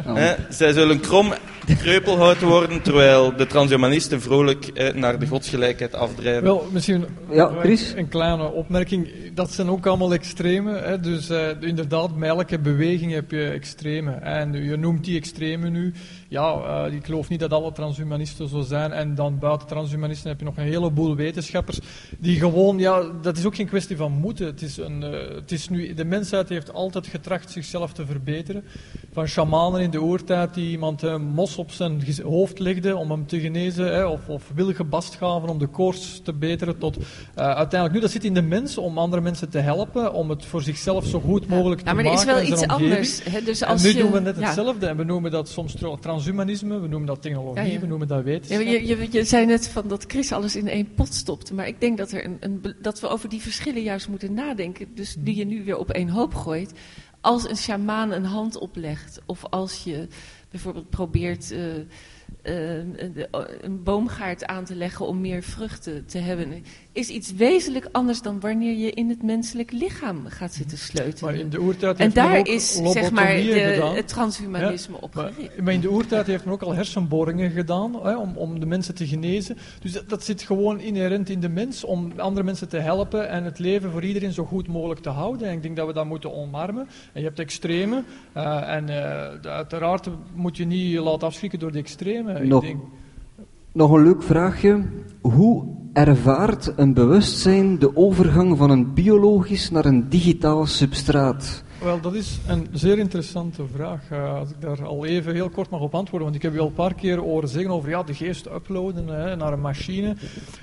oh. 0.05 0.15
hè, 0.15 0.35
zij 0.49 0.71
zullen 0.71 0.99
krom 0.99 1.33
kreupelhout 1.77 2.41
worden, 2.41 2.81
terwijl 2.81 3.35
de 3.35 3.47
transhumanisten 3.47 4.21
vrolijk 4.21 4.65
eh, 4.65 4.93
naar 4.93 5.19
de 5.19 5.27
godsgelijkheid 5.27 5.93
afdrijven. 5.95 6.43
Wel, 6.43 6.67
misschien 6.71 7.05
ja, 7.31 7.51
Chris? 7.59 7.93
een 7.95 8.07
kleine 8.07 8.51
opmerking. 8.51 9.09
Dat 9.33 9.51
zijn 9.51 9.69
ook 9.69 9.85
allemaal 9.85 10.13
extreme. 10.13 10.77
Hè? 10.77 10.99
Dus 10.99 11.29
uh, 11.29 11.47
inderdaad, 11.59 12.19
bij 12.19 12.29
elke 12.29 12.59
beweging 12.59 13.13
heb 13.13 13.31
je 13.31 13.43
extreme. 13.43 14.11
En 14.11 14.63
je 14.63 14.77
noemt 14.77 15.05
die 15.05 15.17
extreme 15.17 15.69
nu. 15.69 15.93
Ja, 16.31 16.85
uh, 16.87 16.93
ik 16.93 17.05
geloof 17.05 17.29
niet 17.29 17.39
dat 17.39 17.53
alle 17.53 17.71
transhumanisten 17.71 18.47
zo 18.47 18.61
zijn. 18.61 18.91
En 18.91 19.15
dan 19.15 19.39
buiten 19.39 19.67
transhumanisten 19.67 20.29
heb 20.29 20.39
je 20.39 20.45
nog 20.45 20.57
een 20.57 20.63
heleboel 20.63 21.15
wetenschappers 21.15 21.79
die 22.19 22.39
gewoon, 22.39 22.77
ja, 22.79 23.03
dat 23.21 23.37
is 23.37 23.45
ook 23.45 23.55
geen 23.55 23.67
kwestie 23.67 23.97
van 23.97 24.11
moeten. 24.11 24.45
Het 24.45 24.61
is 24.61 24.77
een, 24.77 25.01
uh, 25.01 25.35
het 25.35 25.51
is 25.51 25.69
nu, 25.69 25.93
de 25.93 26.05
mensheid 26.05 26.49
heeft 26.49 26.73
altijd 26.73 27.07
getracht 27.07 27.51
zichzelf 27.51 27.93
te 27.93 28.05
verbeteren. 28.05 28.63
Van 29.13 29.27
shamanen 29.27 29.81
in 29.81 29.89
de 29.89 30.01
oertijd 30.01 30.53
die 30.53 30.69
iemand 30.69 31.01
een 31.01 31.21
mos 31.21 31.57
op 31.57 31.71
zijn 31.71 32.03
hoofd 32.23 32.59
legde 32.59 32.95
om 32.95 33.11
hem 33.11 33.27
te 33.27 33.39
genezen, 33.39 33.93
hè, 33.93 34.05
of, 34.05 34.27
of 34.27 34.51
willige 34.55 34.83
bast 34.83 35.15
gaven 35.15 35.49
om 35.49 35.57
de 35.57 35.67
koorts 35.67 36.21
te 36.23 36.33
beteren, 36.33 36.77
tot 36.77 36.97
uh, 36.97 37.03
uiteindelijk 37.35 37.93
nu, 37.93 37.99
dat 37.99 38.11
zit 38.11 38.23
in 38.23 38.33
de 38.33 38.41
mens 38.41 38.77
om 38.77 38.97
andere 38.97 39.21
mensen 39.21 39.49
te 39.49 39.59
helpen, 39.59 40.13
om 40.13 40.29
het 40.29 40.45
voor 40.45 40.61
zichzelf 40.61 41.05
zo 41.05 41.19
goed 41.19 41.47
mogelijk 41.47 41.81
te 41.81 41.85
maken. 41.85 42.03
Ja, 42.03 42.11
maar 42.11 42.19
er 42.25 42.33
is 42.33 42.47
wel 42.47 42.57
iets 42.57 42.67
anders. 42.67 43.23
Hè? 43.23 43.41
Dus 43.41 43.63
als 43.63 43.83
en 43.83 43.93
nu 43.93 44.01
doen 44.01 44.11
we 44.11 44.19
net 44.19 44.35
hetzelfde 44.35 44.85
en 44.85 44.97
we 44.97 45.03
noemen 45.03 45.31
dat 45.31 45.49
soms 45.49 45.75
transhumanisme, 45.99 46.19
we 46.25 46.87
noemen 46.87 47.05
dat 47.05 47.21
technologie, 47.21 47.79
we 47.79 47.87
noemen 47.87 48.07
dat 48.07 48.23
wetenschap. 48.23 48.67
Je, 48.67 48.87
je, 48.87 49.07
je, 49.11 49.23
zei 49.23 49.45
net 49.45 49.67
van 49.67 49.87
dat 49.87 50.03
Chris 50.07 50.31
alles 50.31 50.55
in 50.55 50.67
één 50.67 50.93
pot 50.93 51.13
stopte, 51.13 51.53
maar 51.53 51.67
ik 51.67 51.81
denk 51.81 51.97
dat, 51.97 52.11
er 52.11 52.25
een, 52.25 52.37
een, 52.39 52.75
dat 52.81 52.99
we 52.99 53.07
over 53.07 53.29
die 53.29 53.41
verschillen 53.41 53.81
juist 53.81 54.07
moeten 54.07 54.33
nadenken, 54.33 54.87
dus 54.95 55.15
die 55.19 55.35
je 55.35 55.45
nu 55.45 55.63
weer 55.63 55.77
op 55.77 55.89
één 55.89 56.09
hoop 56.09 56.33
gooit. 56.33 56.73
Als 57.21 57.49
een 57.49 57.57
sjamaan 57.57 58.11
een 58.11 58.25
hand 58.25 58.57
oplegt, 58.57 59.21
of 59.25 59.45
als 59.49 59.83
je 59.83 60.07
bijvoorbeeld 60.49 60.89
probeert 60.89 61.51
uh, 61.51 61.59
een 63.61 63.83
boomgaard 63.83 64.45
aan 64.45 64.65
te 64.65 64.75
leggen 64.75 65.07
om 65.07 65.21
meer 65.21 65.43
vruchten 65.43 66.05
te 66.05 66.17
hebben, 66.17 66.63
is 66.93 67.09
iets 67.09 67.33
wezenlijk 67.33 67.89
anders 67.91 68.21
dan 68.21 68.39
wanneer 68.39 68.77
je 68.77 68.91
in 68.91 69.09
het 69.09 69.23
menselijk 69.23 69.71
lichaam 69.71 70.25
gaat 70.25 70.53
zitten 70.53 70.77
sleutelen. 70.77 71.33
Maar 71.33 71.41
in 71.41 71.49
de 71.49 71.61
oertijd 71.61 71.97
en 71.97 72.11
daar 72.11 72.47
is 72.47 72.73
zeg 72.73 73.11
maar 73.11 73.35
de, 73.35 73.91
het 73.95 74.07
transhumanisme 74.07 74.95
ja, 74.95 74.99
op 75.01 75.15
gericht. 75.15 75.61
Maar, 75.61 75.73
in 75.73 75.79
de 75.79 75.91
oertijd 75.91 76.27
heeft 76.27 76.45
men 76.45 76.53
ook 76.53 76.61
al 76.61 76.73
hersenboringen 76.73 77.51
gedaan 77.51 78.05
hè, 78.05 78.17
om, 78.17 78.37
om 78.37 78.59
de 78.59 78.65
mensen 78.65 78.95
te 78.95 79.07
genezen. 79.07 79.57
Dus 79.81 79.91
dat, 79.91 80.09
dat, 80.09 80.23
zit 80.23 80.41
gewoon 80.41 80.79
inherent 80.79 81.29
in 81.29 81.39
de 81.39 81.49
mens 81.49 81.83
om 81.83 82.11
andere 82.17 82.45
mensen 82.45 82.69
te 82.69 82.77
helpen 82.77 83.29
en 83.29 83.43
het 83.43 83.59
leven 83.59 83.91
voor 83.91 84.03
iedereen 84.03 84.33
zo 84.33 84.45
goed 84.45 84.67
mogelijk 84.67 84.99
te 84.99 85.09
houden. 85.09 85.47
En 85.47 85.53
ik 85.53 85.61
denk 85.61 85.75
dat 85.75 85.87
we 85.87 85.93
dat 85.93 86.05
moeten 86.05 86.33
omarmen. 86.33 86.87
En 87.13 87.21
je 87.21 87.27
hebt 87.27 87.39
extreme 87.39 88.03
uh, 88.37 88.75
en 88.75 88.87
uh, 88.89 89.51
uiteraard 89.51 90.09
moet 90.33 90.57
je 90.57 90.65
niet 90.65 90.97
laten 90.97 91.27
afschrikken 91.27 91.59
door 91.59 91.71
de 91.71 91.79
extreme. 91.79 92.45
Nog, 92.45 92.63
ik 92.63 92.69
denk, 92.69 92.83
nog 93.71 93.91
een 93.91 94.03
leuk 94.03 94.23
vraagje. 94.23 94.83
Hoe 95.21 95.79
ervaart 95.93 96.73
een 96.75 96.93
bewustzijn 96.93 97.79
de 97.79 97.95
overgang 97.95 98.57
van 98.57 98.69
een 98.69 98.93
biologisch 98.93 99.69
naar 99.69 99.85
een 99.85 100.09
digitaal 100.09 100.65
substraat? 100.65 101.63
Wel, 101.83 102.01
dat 102.01 102.13
is 102.13 102.39
een 102.47 102.67
zeer 102.71 102.97
interessante 102.97 103.63
vraag. 103.73 104.01
Uh, 104.11 104.33
als 104.33 104.49
ik 104.49 104.61
daar 104.61 104.85
al 104.85 105.05
even 105.05 105.33
heel 105.33 105.49
kort 105.49 105.69
mag 105.69 105.81
op 105.81 105.95
antwoorden, 105.95 106.27
want 106.27 106.35
ik 106.35 106.41
heb 106.41 106.53
u 106.53 106.59
al 106.59 106.67
een 106.67 106.73
paar 106.73 106.93
keer 106.93 107.17
horen 107.17 107.49
zeggen 107.49 107.71
over 107.71 107.89
ja, 107.89 108.03
de 108.03 108.13
geest 108.13 108.45
uploaden 108.45 109.07
hè, 109.07 109.35
naar 109.35 109.53
een 109.53 109.61
machine. 109.61 110.15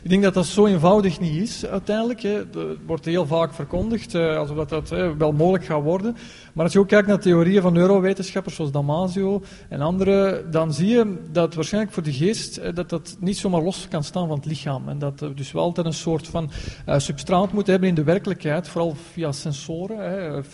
Ik 0.03 0.11
denk 0.11 0.23
dat 0.23 0.35
dat 0.35 0.47
zo 0.47 0.67
eenvoudig 0.67 1.21
niet 1.21 1.43
is 1.43 1.67
uiteindelijk. 1.67 2.23
Hè. 2.23 2.31
Het 2.31 2.57
wordt 2.87 3.05
heel 3.05 3.27
vaak 3.27 3.55
verkondigd, 3.55 4.15
uh, 4.15 4.37
alsof 4.37 4.57
dat, 4.57 4.69
dat 4.69 4.91
hè, 4.91 5.17
wel 5.17 5.33
mogelijk 5.33 5.65
gaat 5.65 5.83
worden. 5.83 6.17
Maar 6.53 6.65
als 6.65 6.73
je 6.73 6.79
ook 6.79 6.89
kijkt 6.89 7.07
naar 7.07 7.21
theorieën 7.21 7.63
van 7.63 7.73
neurowetenschappers 7.73 8.55
zoals 8.55 8.73
Damasio 8.73 9.43
en 9.69 9.81
anderen, 9.81 10.51
dan 10.51 10.73
zie 10.73 10.89
je 10.89 11.17
dat 11.33 11.55
waarschijnlijk 11.55 11.95
voor 11.95 12.03
de 12.03 12.13
geest 12.13 12.75
dat 12.75 12.89
dat 12.89 13.17
niet 13.21 13.39
zomaar 13.39 13.63
los 13.63 13.89
kan 13.89 14.05
staan 14.05 14.27
van 14.27 14.37
het 14.37 14.47
lichaam. 14.47 14.89
En 14.89 14.99
dat 14.99 15.19
dus 15.35 15.53
wel 15.53 15.63
altijd 15.63 15.87
een 15.87 15.93
soort 15.93 16.27
van 16.27 16.51
substraat 16.87 17.53
moeten 17.53 17.73
hebben 17.73 17.89
in 17.89 17.95
de 17.95 18.05
werkelijkheid, 18.05 18.69
vooral 18.69 18.97
via 19.13 19.33
sensoren, 19.33 19.99
hè, 19.99 20.45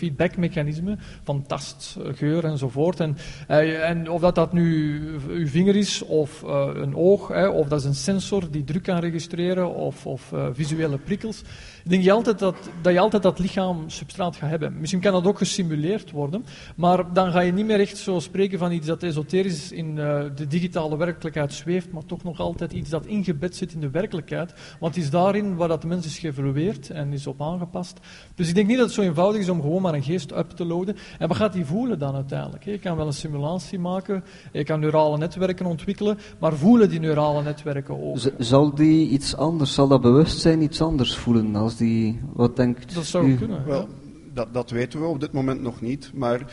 feedbackmechanismen 0.55 0.99
van 1.23 1.47
tast, 1.47 1.97
geur 2.15 2.45
enzovoort. 2.45 3.01
En, 3.01 3.17
uh, 3.51 3.89
en 3.89 4.11
of 4.11 4.21
dat, 4.21 4.35
dat 4.35 4.53
nu 4.53 5.01
uw 5.29 5.47
vinger 5.47 5.77
is 5.77 6.03
of 6.03 6.43
uh, 6.43 6.71
een 6.75 6.97
oog, 6.97 7.49
of 7.49 7.69
dat 7.69 7.81
is 7.81 7.87
een 7.87 7.95
sensor 7.95 8.51
die 8.51 8.65
druk 8.65 8.83
kan 8.83 8.99
registreren 8.99 9.75
of, 9.75 10.07
of 10.07 10.33
visuele 10.53 10.99
prikkels. 10.99 11.43
Denk 11.87 12.03
je 12.03 12.13
altijd 12.13 12.39
dat, 12.39 12.57
dat 12.83 12.93
je 12.93 12.99
altijd 12.99 13.23
dat 13.23 13.39
lichaam 13.39 13.91
substraat 13.91 14.37
gaat 14.37 14.51
hebben. 14.51 14.79
Misschien 14.79 15.01
kan 15.01 15.13
dat 15.13 15.27
ook 15.27 15.39
gesimuleerd 15.39 16.11
worden, 16.11 16.45
maar 16.77 17.13
dan 17.13 17.33
ga 17.33 17.41
je 17.41 17.53
niet 17.53 17.67
meer 17.67 17.81
echt 17.81 17.97
zo 17.97 18.19
spreken 18.19 18.59
van 18.59 18.73
iets 18.73 18.87
dat 18.87 19.03
esoterisch 19.03 19.73
in 19.73 19.97
uh, 19.97 20.23
de 20.35 20.47
digitale 20.47 20.97
werkelijkheid 20.97 21.53
zweeft, 21.53 21.93
maar 21.93 22.05
toch 22.05 22.23
nog 22.23 22.41
altijd 22.41 22.73
iets 22.73 22.91
dat 22.91 23.07
ingebed 23.07 23.57
zit 23.57 23.73
in 23.73 23.81
de 23.81 23.91
werkelijkheid. 23.91 24.55
Want 24.81 24.95
het 24.95 25.05
is 25.05 25.11
daarin 25.11 25.57
waar 25.57 25.69
dat 25.69 25.85
mens 25.85 26.07
is 26.07 26.19
geëvolueerd 26.19 26.91
en 26.91 27.13
is 27.13 27.27
op 27.27 27.43
aangepast. 27.43 28.01
Dus 28.35 28.49
ik 28.49 28.55
denk 28.55 28.67
niet 28.67 28.77
dat 28.77 28.87
het 28.87 28.95
zo 28.95 29.03
eenvoudig 29.03 29.41
is 29.41 29.49
om 29.49 29.61
gewoon 29.61 29.83
maar 29.83 29.95
een 29.95 30.03
geest 30.03 30.33
up 30.33 30.51
te 30.51 30.65
loaden. 30.65 30.97
En 31.19 31.29
wat 31.29 31.37
gaat 31.37 31.53
die 31.53 31.65
voelen 31.65 31.99
dan 31.99 32.15
uiteindelijk? 32.15 32.65
Je 32.65 32.79
kan 32.79 32.97
wel 32.97 33.07
een 33.07 33.13
simulatie 33.13 33.79
maken, 33.79 34.25
je 34.53 34.65
kan 34.65 34.81
neurale 34.81 35.19
netwerken 35.19 35.67
ontwikkelen, 35.67 36.19
maar 36.39 36.53
voelen 36.53 36.89
die 36.89 37.01
neurale 37.01 37.43
netwerken 37.43 38.03
ook? 38.03 38.19
zal 38.39 38.75
die 38.75 39.09
iets 39.09 39.37
anders, 39.37 39.75
zal 39.75 39.89
dat 39.89 40.01
bewustzijn 40.01 40.63
iets 40.63 40.81
anders 40.81 41.17
voelen 41.17 41.51
die, 41.77 42.21
wat 42.33 42.57
denkt 42.57 42.95
Dat 42.95 43.05
zou 43.05 43.35
kunnen, 43.35 43.67
Wel, 43.67 43.89
dat, 44.33 44.55
dat 44.55 44.71
weten 44.71 45.01
we 45.01 45.07
op 45.07 45.21
dit 45.21 45.33
moment 45.33 45.61
nog 45.61 45.81
niet, 45.81 46.11
maar 46.15 46.53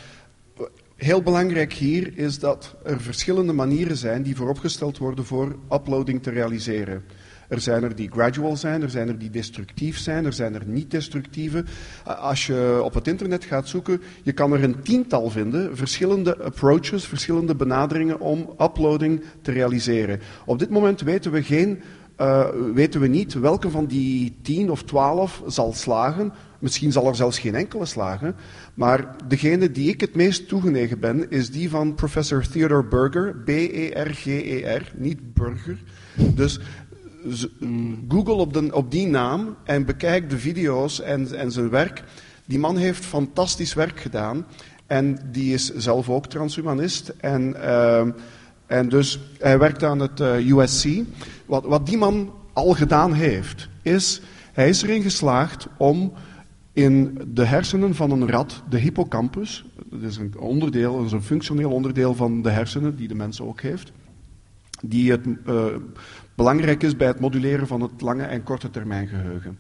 heel 0.95 1.21
belangrijk 1.21 1.73
hier 1.73 2.17
is 2.17 2.39
dat 2.39 2.75
er 2.83 3.01
verschillende 3.01 3.53
manieren 3.53 3.97
zijn 3.97 4.23
die 4.23 4.35
vooropgesteld 4.35 4.97
worden 4.97 5.25
voor 5.25 5.55
uploading 5.71 6.23
te 6.23 6.29
realiseren. 6.29 7.03
Er 7.51 7.61
zijn 7.61 7.83
er 7.83 7.95
die 7.95 8.11
gradual 8.11 8.57
zijn, 8.57 8.81
er 8.81 8.89
zijn 8.89 9.07
er 9.07 9.17
die 9.17 9.29
destructief 9.29 9.97
zijn, 9.97 10.25
er 10.25 10.33
zijn 10.33 10.53
er 10.53 10.65
niet-destructieve. 10.65 11.63
Als 12.05 12.47
je 12.47 12.81
op 12.83 12.93
het 12.93 13.07
internet 13.07 13.43
gaat 13.43 13.67
zoeken, 13.67 14.01
je 14.23 14.31
kan 14.31 14.53
er 14.53 14.63
een 14.63 14.81
tiental 14.81 15.29
vinden, 15.29 15.77
verschillende 15.77 16.37
approaches, 16.37 17.05
verschillende 17.05 17.55
benaderingen 17.55 18.19
om 18.19 18.49
uploading 18.59 19.23
te 19.41 19.51
realiseren. 19.51 20.19
Op 20.45 20.59
dit 20.59 20.69
moment 20.69 21.01
weten 21.01 21.31
we 21.31 21.43
geen 21.43 21.81
uh, 22.21 22.47
weten 22.73 23.01
we 23.01 23.07
niet 23.07 23.33
welke 23.33 23.69
van 23.69 23.85
die 23.85 24.35
tien 24.41 24.71
of 24.71 24.83
twaalf 24.83 25.41
zal 25.47 25.73
slagen. 25.73 26.33
Misschien 26.59 26.91
zal 26.91 27.07
er 27.07 27.15
zelfs 27.15 27.39
geen 27.39 27.55
enkele 27.55 27.85
slagen. 27.85 28.35
Maar 28.73 29.15
degene 29.27 29.71
die 29.71 29.89
ik 29.89 30.01
het 30.01 30.15
meest 30.15 30.47
toegenegen 30.47 30.99
ben, 30.99 31.29
is 31.29 31.51
die 31.51 31.69
van 31.69 31.95
professor 31.95 32.47
Theodore 32.47 32.83
Berger. 32.83 33.35
B-E-R-G-E-R, 33.45 34.91
niet 34.95 35.33
Burger. 35.33 35.77
Dus 36.35 36.59
Google 38.07 38.33
op, 38.33 38.73
op, 38.73 38.91
die 38.91 39.07
naam 39.07 39.55
en 39.63 39.85
bekijk 39.85 40.29
de 40.29 40.37
video's 40.37 41.01
en, 41.01 41.35
en 41.35 41.51
zijn 41.51 41.69
werk. 41.69 42.03
Die 42.45 42.59
man 42.59 42.77
heeft 42.77 43.05
fantastisch 43.05 43.73
werk 43.73 43.99
gedaan. 43.99 44.45
En 44.87 45.19
die 45.31 45.53
is 45.53 45.73
zelf 45.75 46.09
ook 46.09 46.27
transhumanist. 46.27 47.13
En, 47.17 47.55
uh, 47.57 48.07
en 48.71 48.89
dus 48.89 49.19
hij 49.39 49.59
werkt 49.59 49.83
aan 49.83 49.99
het 49.99 50.19
uh, 50.19 50.57
USC. 50.57 50.87
Wat, 51.45 51.65
wat 51.65 51.85
die 51.85 51.97
man 51.97 52.33
al 52.53 52.73
gedaan 52.73 53.13
heeft, 53.13 53.69
is 53.81 54.21
hij 54.53 54.69
is 54.69 54.81
erin 54.81 55.01
geslaagd 55.01 55.67
om 55.77 56.13
in 56.73 57.21
de 57.27 57.45
hersenen 57.45 57.95
van 57.95 58.11
een 58.11 58.29
rat, 58.29 58.63
de 58.69 58.77
hippocampus, 58.77 59.65
dat 59.89 60.01
is 60.01 60.17
een 60.17 60.37
onderdeel, 60.37 60.97
dat 60.97 61.05
is 61.05 61.11
een 61.11 61.23
functioneel 61.23 61.71
onderdeel 61.71 62.15
van 62.15 62.41
de 62.41 62.49
hersenen 62.49 62.95
die 62.95 63.07
de 63.07 63.15
mens 63.15 63.41
ook 63.41 63.61
heeft, 63.61 63.91
die 64.81 65.11
het, 65.11 65.25
uh, 65.47 65.65
belangrijk 66.35 66.83
is 66.83 66.95
bij 66.95 67.07
het 67.07 67.19
moduleren 67.19 67.67
van 67.67 67.81
het 67.81 68.01
lange 68.01 68.23
en 68.23 68.43
korte 68.43 68.69
termijn 68.69 69.07
geheugen. 69.07 69.59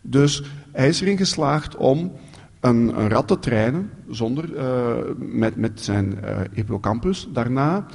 Dus 0.00 0.42
hij 0.72 0.88
is 0.88 1.00
erin 1.00 1.16
geslaagd 1.16 1.76
om 1.76 2.12
een, 2.60 3.08
rat 3.08 3.28
te 3.28 3.38
trainen 3.38 3.90
zonder, 4.08 4.54
uh, 4.54 4.94
met, 5.18 5.56
met 5.56 5.80
zijn 5.80 6.18
hippocampus. 6.52 7.28
Daarna 7.32 7.86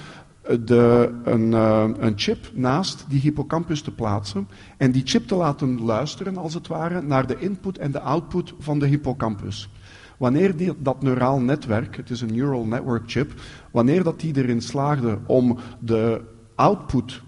de, 0.48 1.14
een, 1.24 1.52
uh, 1.52 1.90
een, 1.98 2.14
chip 2.16 2.52
naast 2.54 3.06
die 3.10 3.20
hippocampus 3.20 3.82
te 3.82 3.92
plaatsen 3.92 4.48
en 4.78 4.92
die 4.92 5.02
chip 5.06 5.28
te 5.28 5.36
laten 5.36 5.82
luisteren, 5.82 6.38
als 6.38 6.54
het 6.54 6.68
ware, 6.68 7.02
naar 7.02 7.28
de 7.28 7.40
input 7.40 7.78
en 7.78 7.92
de 7.92 8.00
output 8.00 8.54
van 8.60 8.80
de 8.80 8.88
hippocampus. 8.88 9.70
Wanneer 10.18 10.74
dat 10.78 11.02
neuraal 11.02 11.40
netwerk, 11.40 11.96
het 11.96 12.10
is 12.10 12.22
een 12.22 12.36
neural 12.36 12.66
network 12.66 13.04
chip, 13.06 13.34
wanneer 13.72 14.04
dat 14.04 14.20
die 14.20 14.38
erin 14.38 14.62
slaagde 14.62 15.20
om 15.26 15.58
de 15.80 16.22
output 16.56 17.22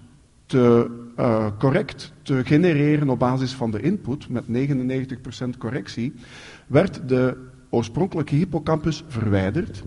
te, 0.46 0.90
uh, 1.18 1.48
correct 1.60 2.14
te 2.22 2.46
genereren 2.46 3.10
op 3.10 3.20
basis 3.20 3.54
van 3.54 3.72
de 3.72 3.82
input, 3.82 4.30
met 4.30 4.46
99% 4.48 5.58
correctie, 5.58 6.14
werd 6.68 7.10
de 7.10 7.38
oorspronkelijke 7.70 8.36
hippocampus 8.36 9.04
verwijderd 9.08 9.84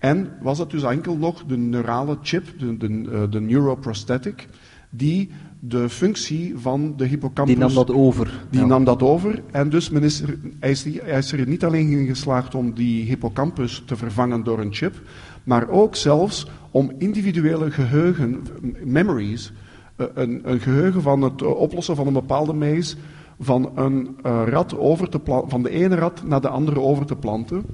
en 0.00 0.32
was 0.42 0.58
het 0.58 0.70
dus 0.70 0.82
enkel 0.82 1.16
nog 1.16 1.44
de 1.44 1.56
neurale 1.56 2.18
chip, 2.22 2.58
de, 2.58 2.76
de, 2.76 2.88
uh, 2.88 3.22
de 3.30 3.40
neuroprosthetic, 3.40 4.48
die 4.90 5.30
de 5.58 5.88
functie 5.88 6.54
van 6.58 6.94
de 6.96 7.04
hippocampus... 7.04 7.54
Die 7.54 7.64
nam 7.64 7.74
dat 7.74 7.90
over. 7.90 8.44
Die 8.50 8.60
ja. 8.60 8.66
nam 8.66 8.84
dat 8.84 9.02
over. 9.02 9.42
En 9.50 9.68
dus 9.68 9.90
men 9.90 10.02
is 10.02 10.20
er, 10.20 10.38
hij, 10.60 10.70
is, 10.70 10.84
hij 10.84 11.18
is 11.18 11.32
er 11.32 11.46
niet 11.46 11.64
alleen 11.64 11.90
in 11.90 12.06
geslaagd 12.06 12.54
om 12.54 12.72
die 12.74 13.04
hippocampus 13.04 13.82
te 13.86 13.96
vervangen 13.96 14.44
door 14.44 14.58
een 14.58 14.74
chip, 14.74 15.00
maar 15.44 15.68
ook 15.68 15.96
zelfs 15.96 16.46
om 16.70 16.92
individuele 16.98 17.70
geheugen, 17.70 18.42
memories, 18.84 19.52
uh, 19.96 20.06
een, 20.14 20.40
een, 20.50 20.60
geheugen 20.60 21.02
van 21.02 21.22
het 21.22 21.40
uh, 21.40 21.48
oplossen 21.48 21.96
van 21.96 22.06
een 22.06 22.12
bepaalde 22.12 22.52
maze, 22.52 22.96
van 23.40 23.70
een 23.74 24.16
uh, 24.26 24.42
rat 24.46 24.78
over 24.78 25.08
te 25.08 25.20
van 25.46 25.62
de 25.62 25.70
ene 25.70 25.94
rat 25.94 26.22
naar 26.24 26.40
de 26.40 26.48
andere 26.48 26.80
over 26.80 27.06
te 27.06 27.16
planten 27.16 27.64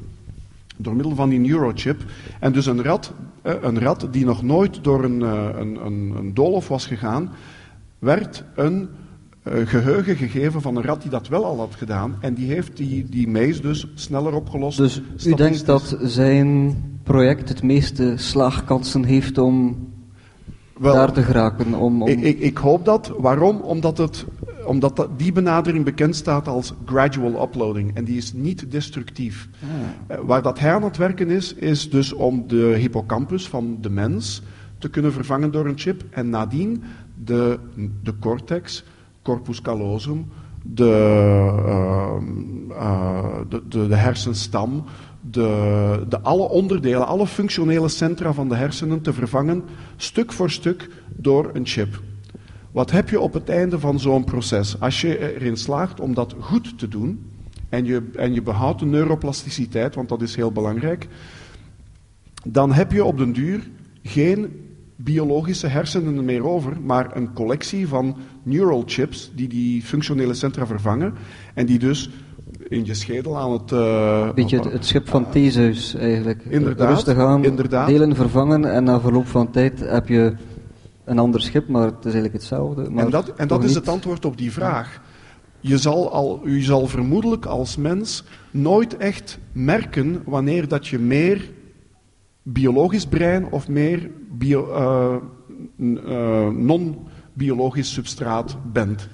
door 0.77 0.95
middel 0.95 1.15
van 1.15 1.29
die 1.29 1.39
neurochip. 1.39 2.05
En 2.41 2.53
dus 2.53 2.67
een 2.67 2.83
rat, 2.83 3.13
een 3.43 3.81
rat 3.81 4.09
die 4.11 4.25
nog 4.25 4.43
nooit 4.43 4.85
door 4.85 5.05
een, 5.05 5.21
een, 5.21 5.87
een, 5.87 6.15
een 6.17 6.35
doolhof 6.35 6.69
was 6.69 6.87
gegaan, 6.87 7.31
werd 7.99 8.45
een 8.55 8.89
geheugen 9.43 10.17
gegeven 10.17 10.61
van 10.61 10.77
een 10.77 10.83
rat 10.83 11.03
die 11.03 11.11
dat 11.11 11.29
wel 11.29 11.45
al 11.45 11.59
had 11.59 11.75
gedaan. 11.75 12.17
En 12.21 12.35
die 12.35 12.53
heeft 12.53 12.77
die, 12.77 13.07
die 13.09 13.29
maze 13.29 13.61
dus 13.61 13.87
sneller 13.95 14.35
opgelost. 14.35 14.79
Dus 14.79 15.01
u 15.27 15.35
denkt 15.35 15.67
dat 15.67 15.99
zijn 16.03 16.77
project 17.03 17.49
het 17.49 17.63
meeste 17.63 18.15
slaagkansen 18.17 19.05
heeft 19.05 19.39
om 19.39 19.77
wel, 20.79 20.95
daar 20.95 21.13
te 21.13 21.23
geraken? 21.23 21.75
Om, 21.75 22.03
om... 22.03 22.09
Ik, 22.09 22.21
ik, 22.21 22.39
ik, 22.39 22.57
hoop 22.57 22.85
dat. 22.85 23.13
Waarom? 23.19 23.61
Omdat, 23.61 23.99
het, 23.99 24.25
omdat 24.67 24.97
dat, 24.97 25.19
die 25.19 25.33
benadering 25.33 25.85
bekend 25.85 26.17
staat 26.17 26.49
als 26.49 26.75
gradual 26.85 27.43
uploading. 27.43 27.95
En 27.95 28.05
die 28.05 28.17
is 28.17 28.33
niet 28.33 28.71
destructief. 28.71 29.49
Ah. 30.09 30.19
Waar 30.25 30.43
dat 30.43 30.59
hij 30.59 30.75
aan 30.75 30.83
het 30.83 30.97
werken 30.97 31.31
is, 31.31 31.55
is 31.55 31.91
dus 31.91 32.13
om 32.13 32.45
de 32.47 32.75
hippocampus 32.79 33.49
van 33.49 33.79
de 33.81 33.91
mens 33.91 34.43
te 34.79 34.89
kunnen 34.91 35.13
vervangen 35.13 35.51
door 35.51 35.67
een 35.67 35.79
chip. 35.79 36.03
En 36.11 36.31
nadien 36.31 36.83
de, 37.25 37.59
de 38.03 38.19
cortex, 38.19 38.85
corpus 39.23 39.61
callosum, 39.61 40.27
de, 40.63 40.85
uh, 41.67 42.15
uh, 42.71 43.25
de, 43.49 43.63
de, 43.69 43.89
de 43.89 43.95
hersenstam, 43.95 44.85
de, 45.21 46.05
de 46.09 46.21
alle 46.21 46.49
onderdelen, 46.49 47.07
alle 47.07 47.27
functionele 47.27 47.89
centra 47.89 48.33
van 48.33 48.49
de 48.49 48.57
hersenen 48.57 49.01
te 49.01 49.13
vervangen, 49.13 49.63
stuk 49.97 50.33
voor 50.33 50.51
stuk, 50.51 50.89
door 51.17 51.51
een 51.53 51.67
chip. 51.67 52.03
Wat 52.77 52.91
heb 52.91 53.09
je 53.09 53.21
op 53.21 53.33
het 53.33 53.49
einde 53.49 53.79
van 53.79 54.01
zo'n 54.01 54.25
proces? 54.25 54.81
Als 54.81 55.01
je 55.01 55.35
erin 55.35 55.57
slaagt 55.57 56.01
om 56.01 56.15
dat 56.15 56.35
goed 56.39 56.79
te 56.79 56.89
doen, 56.89 57.31
en 57.69 57.85
je, 57.85 58.11
en 58.15 58.35
je 58.35 58.43
behoudt 58.43 58.79
de 58.79 58.87
neuroplasticiteit, 58.87 59.95
want 59.95 60.09
dat 60.09 60.23
is 60.23 60.37
heel 60.37 60.53
belangrijk, 60.53 61.09
dan 62.45 62.73
heb 62.73 62.93
je 62.93 63.05
op 63.05 63.19
den 63.19 63.33
duur 63.33 63.71
geen 64.03 64.49
biologische 64.97 65.67
hersenen 65.67 66.25
meer 66.25 66.47
over, 66.47 66.81
maar 66.81 67.17
een 67.17 67.33
collectie 67.33 67.89
van 67.89 68.17
neural 68.43 68.83
chips 68.87 69.33
die 69.35 69.49
die 69.49 69.83
functionele 69.83 70.35
centra 70.35 70.67
vervangen 70.67 71.15
en 71.55 71.67
die 71.67 71.79
dus 71.79 72.11
in 72.69 72.85
je 72.85 72.95
schedel 72.95 73.39
aan 73.39 73.53
het... 73.53 73.71
Uh, 73.71 74.33
Beetje 74.33 74.57
het, 74.57 74.73
het, 74.73 74.87
schip 74.87 75.09
van 75.09 75.31
Theseus 75.31 75.95
eigenlijk. 75.95 76.45
Inderdaad. 76.49 76.89
Rustig 76.89 77.19
aan, 77.19 77.45
inderdaad. 77.45 77.89
delen 77.89 78.15
vervangen 78.15 78.73
en 78.73 78.85
na 78.85 79.01
verloop 79.01 79.27
van 79.27 79.51
tijd 79.51 79.81
heb 79.81 80.09
je 80.09 80.35
een 81.07 81.19
ander 81.19 81.41
schip, 81.41 81.69
maar 81.69 81.85
het 81.85 81.99
is 81.99 82.05
eigenlijk 82.05 82.33
hetzelfde. 82.33 82.91
Maar 82.91 83.05
en 83.05 83.11
dat, 83.11 83.29
en 83.35 83.49
dat 83.49 83.65
is 83.65 83.75
het 83.75 83.89
antwoord 83.89 84.25
op 84.25 84.37
die 84.37 84.53
vraag. 84.53 85.01
Je 85.61 85.79
zal, 85.79 86.13
al, 86.13 86.49
je 86.49 86.63
zal 86.63 86.87
vermoedelijk 86.87 87.47
als 87.47 87.77
mens 87.77 88.25
nooit 88.51 88.97
echt 88.97 89.39
merken 89.53 90.23
wanneer 90.25 90.69
dat 90.69 90.87
je 90.87 90.99
meer 90.99 91.51
biologisch 92.43 93.07
brein 93.07 93.47
of 93.51 93.69
meer 93.69 94.11
bio, 94.31 94.69
uh, 94.69 95.17
uh, 95.77 96.49
non-biologisch 96.49 97.93
substraat 97.93 98.57
bent. 98.73 99.09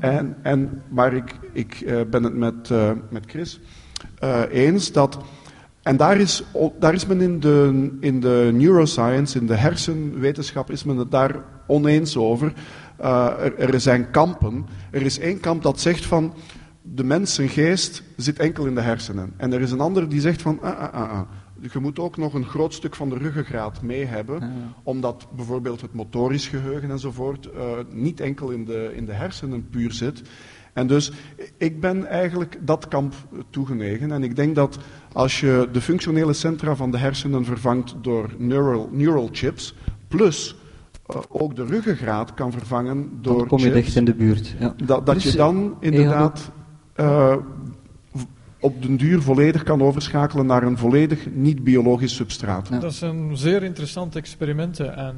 En, 0.00 0.36
en, 0.42 0.82
maar 0.88 1.14
ik, 1.14 1.38
ik 1.52 1.80
uh, 1.80 2.00
ben 2.10 2.22
het 2.22 2.34
met, 2.34 2.70
met 3.10 3.24
Chris 3.26 3.60
eens 4.50 4.92
dat. 4.92 5.18
En 5.86 5.96
daar 5.96 6.16
is, 6.16 6.42
daar 6.78 6.94
is 6.94 7.06
men 7.06 7.20
in 7.20 7.40
de, 7.40 7.88
in 8.00 8.20
de 8.20 8.50
neuroscience, 8.52 9.38
in 9.38 9.46
de 9.46 9.54
hersenwetenschap, 9.54 10.70
is 10.70 10.84
men 10.84 10.96
het 10.96 11.10
daar 11.10 11.44
oneens 11.66 12.16
over. 12.16 12.52
Er, 12.98 13.58
er, 13.58 13.80
zijn 13.80 14.10
kampen. 14.10 14.66
Er 14.90 15.02
is 15.02 15.18
één 15.18 15.40
kamp 15.40 15.62
dat 15.62 15.80
zegt 15.80 16.06
van 16.06 16.34
de 16.82 17.04
mens 17.04 17.34
zijn 17.34 17.48
geest 17.48 18.02
zit 18.16 18.38
enkel 18.38 18.66
in 18.66 18.74
de 18.74 18.80
hersenen. 18.80 19.32
En 19.36 19.52
er 19.52 19.60
is 19.60 19.70
een 19.70 19.80
ander 19.80 20.08
die 20.08 20.20
zegt 20.20 20.42
van 20.42 20.58
ah, 20.62 20.78
ah, 20.78 20.92
ah, 20.92 21.10
ah 21.10 21.28
je 21.60 21.78
moet 21.78 21.98
ook 21.98 22.16
nog 22.16 22.34
een 22.34 22.44
groot 22.44 22.74
stuk 22.74 22.94
van 22.94 23.08
de 23.08 23.16
ruggengraat 23.16 23.82
mee 23.82 24.04
hebben, 24.04 24.42
ah, 24.42 24.48
omdat 24.82 25.26
bijvoorbeeld 25.36 25.80
het 25.80 25.92
motorisch 25.92 26.48
geheugen 26.48 26.90
enzovoort 26.90 27.48
uh, 27.54 27.62
niet 27.90 28.20
enkel 28.20 28.50
in 28.50 28.64
de, 28.64 28.92
in 28.94 29.04
de 29.04 29.12
hersenen 29.12 29.68
puur 29.68 29.92
zit. 29.92 30.22
En 30.76 30.86
dus 30.86 31.12
ik 31.56 31.80
ben 31.80 32.06
eigenlijk 32.06 32.58
dat 32.60 32.88
kamp 32.88 33.14
toegenegen. 33.50 34.12
En 34.12 34.22
ik 34.22 34.36
denk 34.36 34.54
dat 34.54 34.78
als 35.12 35.40
je 35.40 35.68
de 35.72 35.80
functionele 35.80 36.32
centra 36.32 36.76
van 36.76 36.90
de 36.90 36.98
hersenen 36.98 37.44
vervangt 37.44 37.94
door 38.00 38.34
neural, 38.38 38.88
neural 38.92 39.28
chips, 39.32 39.74
plus 40.08 40.56
uh, 41.10 41.16
ook 41.28 41.56
de 41.56 41.64
ruggengraat 41.64 42.34
kan 42.34 42.52
vervangen 42.52 43.10
door. 43.20 43.38
Dan 43.38 43.46
kom 43.46 43.58
je 43.58 43.64
chips, 43.64 43.76
dicht 43.76 43.96
in 43.96 44.04
de 44.04 44.14
buurt. 44.14 44.54
Ja. 44.58 44.74
Dat, 44.84 45.06
dat 45.06 45.14
dus, 45.14 45.24
je 45.24 45.36
dan 45.36 45.76
inderdaad. 45.80 46.50
Uh, 46.96 47.32
op 47.32 47.44
den 48.86 48.96
duur 48.96 49.22
volledig 49.22 49.62
kan 49.62 49.82
overschakelen 49.82 50.46
naar 50.46 50.62
een 50.62 50.78
volledig 50.78 51.26
niet-biologisch 51.32 52.14
substraat. 52.14 52.80
Dat 52.80 52.94
zijn 52.94 53.36
zeer 53.36 53.62
interessante 53.62 54.18
experimenten 54.18 54.96
en 54.96 55.16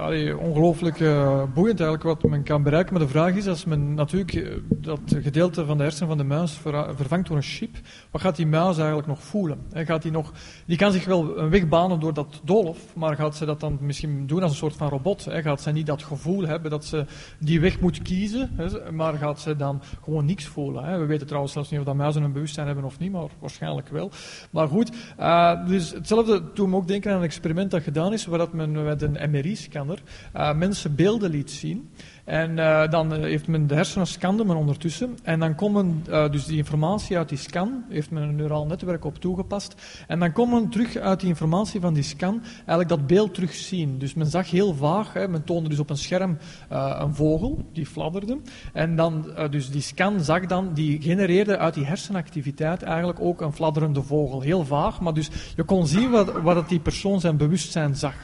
uh, 0.00 0.38
ongelooflijk 0.38 1.00
uh, 1.00 1.42
boeiend 1.54 1.80
eigenlijk 1.80 2.20
wat 2.20 2.30
men 2.30 2.42
kan 2.42 2.62
bereiken. 2.62 2.92
Maar 2.92 3.02
de 3.02 3.08
vraag 3.08 3.34
is, 3.34 3.46
als 3.46 3.64
men 3.64 3.94
natuurlijk 3.94 4.34
eh, 4.34 4.50
dat 4.68 5.00
gedeelte 5.06 5.64
van 5.64 5.76
de 5.76 5.82
hersenen 5.82 6.08
van 6.08 6.18
de 6.18 6.24
muis 6.24 6.60
vervangt 6.96 7.28
door 7.28 7.36
een 7.36 7.42
chip, 7.42 7.76
wat 8.10 8.20
gaat 8.20 8.36
die 8.36 8.46
muis 8.46 8.76
eigenlijk 8.76 9.08
nog 9.08 9.22
voelen? 9.22 9.58
gaat 9.72 10.02
die, 10.02 10.12
nog, 10.12 10.32
die 10.66 10.76
kan 10.76 10.92
zich 10.92 11.04
wel 11.04 11.38
een 11.38 11.50
weg 11.50 11.68
banen 11.68 12.00
door 12.00 12.14
dat 12.14 12.40
doolhof, 12.44 12.94
maar 12.94 13.16
gaat 13.16 13.36
ze 13.36 13.44
dat 13.44 13.60
dan 13.60 13.78
misschien 13.80 14.26
doen 14.26 14.42
als 14.42 14.50
een 14.50 14.56
soort 14.56 14.76
van 14.76 14.88
robot? 14.88 15.26
Gaat 15.28 15.60
ze 15.60 15.70
niet 15.70 15.86
dat 15.86 16.02
gevoel 16.02 16.46
hebben 16.46 16.70
dat 16.70 16.84
ze 16.84 17.04
die 17.38 17.60
weg 17.60 17.80
moet 17.80 18.02
kiezen, 18.02 18.50
maar 18.92 19.14
gaat 19.14 19.40
ze 19.40 19.56
dan 19.56 19.82
gewoon 20.02 20.24
niks 20.24 20.46
voelen? 20.46 21.00
We 21.00 21.06
weten 21.06 21.26
trouwens 21.26 21.52
zelfs 21.52 21.70
niet 21.70 21.80
of 21.80 21.86
dat 21.86 21.94
muizen 21.94 22.22
een 22.22 22.32
bewustzijn 22.32 22.66
hebben 22.66 22.84
of 22.84 22.98
niet, 22.98 23.01
maar 23.10 23.28
waarschijnlijk 23.38 23.88
wel. 23.88 24.10
Maar 24.50 24.68
goed, 24.68 24.90
uh, 25.20 25.66
dus 25.66 25.90
hetzelfde 25.90 26.52
toen 26.52 26.70
me 26.70 26.76
ook 26.76 26.88
denken 26.88 27.10
aan 27.10 27.16
een 27.16 27.22
experiment 27.22 27.70
dat 27.70 27.82
gedaan 27.82 28.12
is, 28.12 28.26
waar 28.26 28.38
dat 28.38 28.52
men 28.52 28.84
met 28.84 29.02
een 29.02 29.30
MRI-scanner 29.30 30.02
uh, 30.36 30.54
mensen 30.54 30.94
beelden 30.94 31.30
liet 31.30 31.50
zien. 31.50 31.90
En 32.24 32.50
uh, 32.50 32.88
dan 32.88 33.12
heeft 33.12 33.46
men 33.46 33.66
de 33.66 33.74
hersenen 33.74 34.06
scande 34.06 34.44
men 34.44 34.56
ondertussen. 34.56 35.18
En 35.22 35.40
dan 35.40 35.54
komen 35.54 36.04
uh, 36.08 36.30
dus 36.30 36.44
die 36.44 36.56
informatie 36.56 37.18
uit 37.18 37.28
die 37.28 37.38
scan, 37.38 37.84
heeft 37.88 38.10
men 38.10 38.22
een 38.22 38.36
neuraal 38.36 38.66
netwerk 38.66 39.04
op 39.04 39.18
toegepast. 39.18 39.74
En 40.06 40.18
dan 40.18 40.32
kon 40.32 40.50
men 40.50 40.68
terug 40.68 40.96
uit 40.96 41.20
die 41.20 41.28
informatie 41.28 41.80
van 41.80 41.94
die 41.94 42.02
scan 42.02 42.42
eigenlijk 42.56 42.88
dat 42.88 43.06
beeld 43.06 43.34
terugzien. 43.34 43.98
Dus 43.98 44.14
men 44.14 44.26
zag 44.26 44.50
heel 44.50 44.74
vaag, 44.74 45.12
hè, 45.12 45.28
men 45.28 45.44
toonde 45.44 45.68
dus 45.68 45.78
op 45.78 45.90
een 45.90 45.96
scherm 45.96 46.38
een 46.68 47.14
vogel 47.14 47.64
die 47.72 47.86
fladderde. 47.86 48.38
En 48.72 48.96
dan, 48.96 49.26
dus 49.50 49.70
die 49.70 49.80
scan 49.80 50.20
zag 50.20 50.46
dan, 50.46 50.74
die 50.74 51.00
genereerde 51.00 51.58
uit 51.58 51.74
die 51.74 51.84
hersenactiviteit 51.84 52.82
eigenlijk 52.82 53.20
ook 53.20 53.40
een 53.40 53.52
fladderende 53.52 54.02
vogel. 54.02 54.40
Heel 54.40 54.64
vaag, 54.64 55.00
maar 55.00 55.14
dus 55.14 55.30
je 55.56 55.62
kon 55.62 55.86
zien 55.86 56.10
wat, 56.10 56.32
wat 56.32 56.68
die 56.68 56.80
persoon 56.80 57.20
zijn 57.20 57.36
bewustzijn 57.36 57.96
zag. 57.96 58.14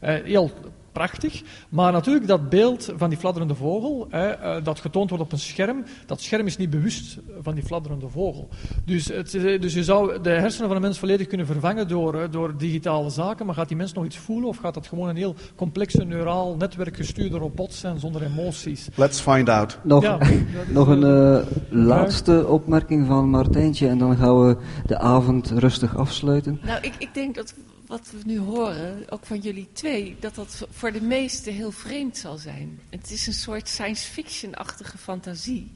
heel 0.00 0.50
prachtig. 0.96 1.42
Maar 1.68 1.92
natuurlijk, 1.92 2.26
dat 2.26 2.48
beeld 2.48 2.92
van 2.96 3.08
die 3.08 3.18
fladderende 3.18 3.54
vogel, 3.54 4.06
hè, 4.10 4.56
uh, 4.58 4.64
dat 4.64 4.80
getoond 4.80 5.08
wordt 5.10 5.24
op 5.24 5.32
een 5.32 5.38
scherm, 5.38 5.84
dat 6.06 6.20
scherm 6.20 6.46
is 6.46 6.56
niet 6.56 6.70
bewust 6.70 7.18
van 7.42 7.54
die 7.54 7.64
fladderende 7.64 8.08
vogel. 8.08 8.48
Dus, 8.84 9.08
het, 9.08 9.30
dus 9.32 9.74
je 9.74 9.84
zou 9.84 10.20
de 10.20 10.30
hersenen 10.30 10.66
van 10.66 10.76
een 10.76 10.82
mens 10.82 10.98
volledig 10.98 11.26
kunnen 11.26 11.46
vervangen 11.46 11.88
door, 11.88 12.14
uh, 12.14 12.22
door 12.30 12.56
digitale 12.56 13.10
zaken, 13.10 13.46
maar 13.46 13.54
gaat 13.54 13.68
die 13.68 13.76
mens 13.76 13.92
nog 13.92 14.04
iets 14.04 14.16
voelen 14.16 14.48
of 14.48 14.56
gaat 14.56 14.74
dat 14.74 14.86
gewoon 14.86 15.08
een 15.08 15.16
heel 15.16 15.34
complexe 15.56 16.04
neuraal 16.04 16.56
netwerk 16.56 16.96
gestuurde 16.96 17.38
robot 17.38 17.74
zijn 17.74 17.98
zonder 17.98 18.22
emoties? 18.22 18.88
Let's 18.94 19.20
find 19.20 19.48
out. 19.48 19.78
Nog, 19.82 20.02
ja, 20.02 20.18
nog 20.68 20.88
een 20.88 21.02
uh, 21.02 21.46
laatste 21.86 22.46
opmerking 22.46 23.06
van 23.06 23.28
Martijntje 23.28 23.88
en 23.88 23.98
dan 23.98 24.16
gaan 24.16 24.46
we 24.46 24.56
de 24.86 24.98
avond 24.98 25.50
rustig 25.50 25.96
afsluiten. 25.96 26.60
Nou, 26.62 26.78
ik, 26.82 26.94
ik 26.98 27.14
denk 27.14 27.34
dat 27.34 27.54
wat 27.86 28.10
we 28.10 28.18
nu 28.24 28.38
horen, 28.38 29.10
ook 29.10 29.26
van 29.26 29.38
jullie 29.38 29.68
twee, 29.72 30.16
dat 30.20 30.34
dat 30.34 30.66
voor 30.70 30.92
de 30.92 31.02
meesten 31.02 31.52
heel 31.52 31.70
vreemd 31.70 32.16
zal 32.16 32.38
zijn. 32.38 32.80
Het 32.90 33.10
is 33.10 33.26
een 33.26 33.32
soort 33.32 33.68
science 33.68 34.10
fiction-achtige 34.10 34.98
fantasie. 34.98 35.72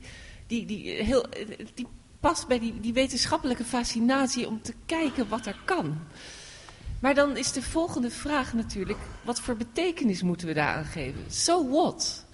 Die, 0.46 0.66
die, 0.66 0.90
heel, 0.90 1.26
die 1.74 1.86
past 2.20 2.46
bij 2.46 2.58
die, 2.58 2.80
die 2.80 2.92
wetenschappelijke 2.92 3.64
fascinatie 3.64 4.48
om 4.48 4.62
te 4.62 4.74
kijken 4.86 5.28
wat 5.28 5.46
er 5.46 5.56
kan. 5.64 5.98
Maar 7.00 7.14
dan 7.14 7.36
is 7.36 7.52
de 7.52 7.62
volgende 7.62 8.10
vraag 8.10 8.52
natuurlijk, 8.52 8.98
wat 9.22 9.40
voor 9.40 9.56
betekenis 9.56 10.22
moeten 10.22 10.46
we 10.46 10.54
daaraan 10.54 10.84
geven? 10.84 11.24
So 11.28 11.68
what? 11.68 12.26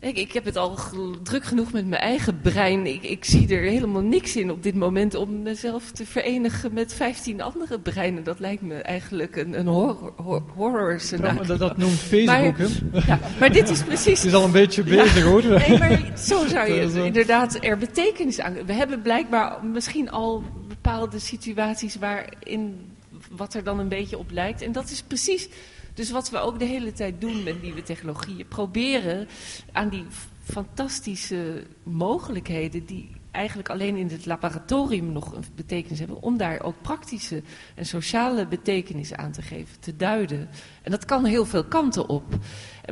Ik, 0.00 0.16
ik 0.16 0.32
heb 0.32 0.44
het 0.44 0.56
al 0.56 0.78
druk 1.22 1.44
genoeg 1.44 1.72
met 1.72 1.86
mijn 1.86 2.00
eigen 2.00 2.40
brein. 2.40 2.86
Ik, 2.86 3.02
ik, 3.02 3.24
zie 3.24 3.48
er 3.48 3.62
helemaal 3.62 4.02
niks 4.02 4.36
in 4.36 4.50
op 4.50 4.62
dit 4.62 4.74
moment 4.74 5.14
om 5.14 5.42
mezelf 5.42 5.90
te 5.90 6.06
verenigen 6.06 6.72
met 6.72 6.94
15 6.94 7.40
andere 7.40 7.78
breinen. 7.78 8.24
Dat 8.24 8.38
lijkt 8.38 8.62
me 8.62 8.74
eigenlijk 8.74 9.36
een, 9.36 9.58
een 9.58 9.66
horror, 9.66 10.42
horror 10.54 11.00
scenario. 11.00 11.44
dat, 11.44 11.58
dat, 11.58 11.76
noemt 11.76 11.98
Facebook, 11.98 12.58
hè? 12.58 12.66
Ja, 13.06 13.18
maar 13.40 13.52
dit 13.52 13.68
is 13.68 13.82
precies... 13.82 14.18
Het 14.18 14.28
is 14.28 14.34
al 14.34 14.44
een 14.44 14.50
beetje 14.50 14.82
bezig, 14.82 15.24
hoor. 15.24 15.44
Nee, 15.44 15.78
maar 15.78 16.12
zo 16.18 16.46
zou 16.46 16.72
je 16.72 17.04
inderdaad 17.04 17.64
er 17.64 17.78
betekenis 17.78 18.40
aan... 18.40 18.64
We 18.66 18.72
hebben 18.72 19.02
blijkbaar 19.02 19.64
misschien 19.64 20.10
al 20.10 20.42
bepaalde 20.68 21.18
situaties 21.18 21.96
waarin 21.96 22.90
wat 23.30 23.54
er 23.54 23.64
dan 23.64 23.78
een 23.78 23.88
beetje 23.88 24.18
op 24.18 24.30
lijkt. 24.30 24.62
En 24.62 24.72
dat 24.72 24.90
is 24.90 25.02
precies 25.02 25.48
dus 25.94 26.10
wat 26.10 26.30
we 26.30 26.38
ook 26.38 26.58
de 26.58 26.64
hele 26.64 26.92
tijd 26.92 27.20
doen 27.20 27.42
met 27.42 27.62
nieuwe 27.62 27.82
technologieën, 27.82 28.48
proberen 28.48 29.28
aan 29.72 29.88
die 29.88 30.04
fantastische 30.44 31.66
mogelijkheden 31.82 32.86
die 32.86 33.10
eigenlijk 33.30 33.68
alleen 33.68 33.96
in 33.96 34.08
het 34.08 34.26
laboratorium 34.26 35.12
nog 35.12 35.34
een 35.34 35.44
betekenis 35.54 35.98
hebben, 35.98 36.22
om 36.22 36.36
daar 36.36 36.62
ook 36.62 36.74
praktische 36.82 37.42
en 37.74 37.86
sociale 37.86 38.46
betekenis 38.46 39.14
aan 39.14 39.32
te 39.32 39.42
geven, 39.42 39.80
te 39.80 39.96
duiden. 39.96 40.48
En 40.82 40.90
dat 40.90 41.04
kan 41.04 41.24
heel 41.24 41.44
veel 41.44 41.64
kanten 41.64 42.08
op. 42.08 42.24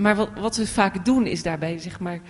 Maar 0.01 0.17
wat, 0.17 0.31
wat 0.39 0.57
we 0.57 0.67
vaak 0.67 1.05
doen 1.05 1.27
is 1.27 1.43
daarbij, 1.43 1.79
zeg 1.79 2.01
maar, 2.01 2.21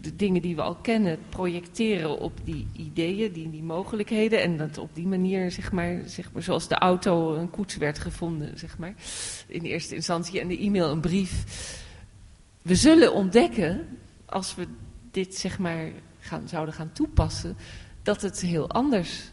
de 0.00 0.16
dingen 0.16 0.42
die 0.42 0.56
we 0.56 0.62
al 0.62 0.74
kennen 0.74 1.18
projecteren 1.28 2.18
op 2.18 2.32
die 2.44 2.66
ideeën, 2.72 3.32
die, 3.32 3.50
die 3.50 3.62
mogelijkheden. 3.62 4.42
En 4.42 4.56
dat 4.56 4.78
op 4.78 4.94
die 4.94 5.06
manier, 5.06 5.50
zeg 5.50 5.72
maar, 5.72 6.00
zeg 6.06 6.32
maar, 6.32 6.42
zoals 6.42 6.68
de 6.68 6.74
auto 6.74 7.34
een 7.34 7.50
koets 7.50 7.76
werd 7.76 7.98
gevonden, 7.98 8.58
zeg 8.58 8.78
maar, 8.78 8.94
in 9.46 9.62
eerste 9.62 9.94
instantie, 9.94 10.40
en 10.40 10.48
de 10.48 10.58
e-mail 10.58 10.90
een 10.90 11.00
brief. 11.00 11.44
We 12.62 12.74
zullen 12.74 13.12
ontdekken, 13.12 13.86
als 14.26 14.54
we 14.54 14.66
dit, 15.10 15.34
zeg 15.34 15.58
maar, 15.58 15.90
gaan, 16.18 16.48
zouden 16.48 16.74
gaan 16.74 16.92
toepassen, 16.92 17.56
dat 18.02 18.22
het 18.22 18.40
heel 18.40 18.70
anders 18.70 19.30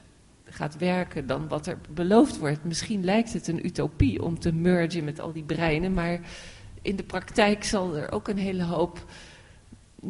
gaat 0.50 0.78
werken 0.78 1.28
dan 1.28 1.48
wat 1.48 1.68
er 1.68 1.78
beloofd 1.90 2.38
wordt. 2.38 2.64
Misschien 2.64 3.04
lijkt 3.04 3.34
het 3.34 3.48
een 3.48 3.66
utopie 3.66 4.24
om 4.24 4.40
te 4.40 4.54
mergen 4.54 5.04
met 5.04 5.20
al 5.20 5.32
die 5.32 5.44
breinen, 5.44 5.94
maar 5.94 6.20
in 6.82 6.96
de 6.96 7.04
praktijk 7.04 7.64
zal 7.64 7.96
er 7.96 8.12
ook 8.12 8.28
een 8.28 8.38
hele 8.38 8.64
hoop 8.64 9.06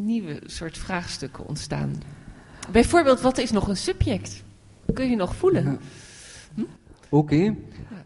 nieuwe 0.05 0.41
soort 0.45 0.77
vraagstukken 0.77 1.47
ontstaan. 1.47 1.93
Bijvoorbeeld, 2.71 3.21
wat 3.21 3.38
is 3.38 3.51
nog 3.51 3.67
een 3.67 3.77
subject? 3.77 4.43
Kun 4.93 5.10
je 5.10 5.15
nog 5.15 5.36
voelen? 5.36 5.79
Hm? 6.53 6.62
Oké. 7.10 7.55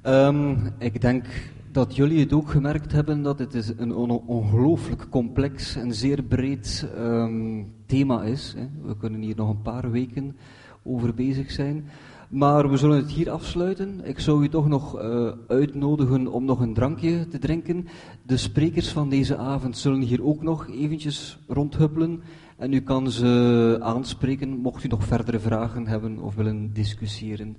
Ehm, 0.01 0.55
ik 0.77 1.01
denk 1.01 1.25
dat 1.71 1.95
jullie 1.95 2.19
het 2.19 2.33
ook 2.33 2.49
gemerkt 2.49 2.91
hebben 2.91 3.21
dat 3.21 3.39
het 3.39 3.73
een 3.77 3.93
ongelooflijk 4.25 5.09
complex 5.09 5.75
en 5.75 5.93
zeer 5.93 6.23
breed 6.23 6.87
um, 6.97 7.73
thema 7.85 8.23
is. 8.23 8.53
Hè. 8.57 8.67
We 8.87 8.97
kunnen 8.97 9.21
hier 9.21 9.35
nog 9.35 9.49
een 9.49 9.61
paar 9.61 9.91
weken 9.91 10.37
over 10.83 11.13
bezig 11.13 11.51
zijn. 11.51 11.85
Maar 12.31 12.69
we 12.69 12.77
zullen 12.77 12.97
het 12.97 13.11
hier 13.11 13.29
afsluiten. 13.29 14.01
Ik 14.03 14.19
zou 14.19 14.43
u 14.43 14.49
toch 14.49 14.67
nog 14.67 15.01
uh, 15.01 15.31
uitnodigen 15.47 16.27
om 16.27 16.45
nog 16.45 16.59
een 16.59 16.73
drankje 16.73 17.27
te 17.27 17.39
drinken. 17.39 17.87
De 18.23 18.37
sprekers 18.37 18.89
van 18.89 19.09
deze 19.09 19.37
avond 19.37 19.77
zullen 19.77 20.01
hier 20.01 20.23
ook 20.23 20.41
nog 20.41 20.69
eventjes 20.69 21.39
rondhuppelen. 21.47 22.21
En 22.57 22.73
u 22.73 22.81
kan 22.81 23.11
ze 23.11 23.77
aanspreken 23.81 24.49
mocht 24.49 24.83
u 24.83 24.87
nog 24.87 25.05
verdere 25.05 25.39
vragen 25.39 25.87
hebben 25.87 26.19
of 26.19 26.35
willen 26.35 26.73
discussiëren. 26.73 27.57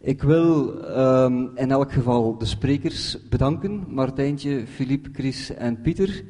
Ik 0.00 0.22
wil 0.22 0.74
um, 0.98 1.50
in 1.54 1.70
elk 1.70 1.92
geval 1.92 2.38
de 2.38 2.44
sprekers 2.44 3.28
bedanken. 3.28 3.84
Martijntje, 3.88 4.66
Filip, 4.66 5.08
Chris 5.12 5.54
en 5.54 5.80
Pieter. 5.80 6.24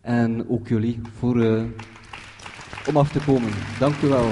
En 0.00 0.48
ook 0.48 0.68
jullie 0.68 1.00
voor, 1.18 1.36
uh, 1.36 1.62
om 2.88 2.96
af 2.96 3.12
te 3.12 3.24
komen. 3.26 3.50
Dank 3.78 3.94
u 4.02 4.08
wel. 4.08 4.28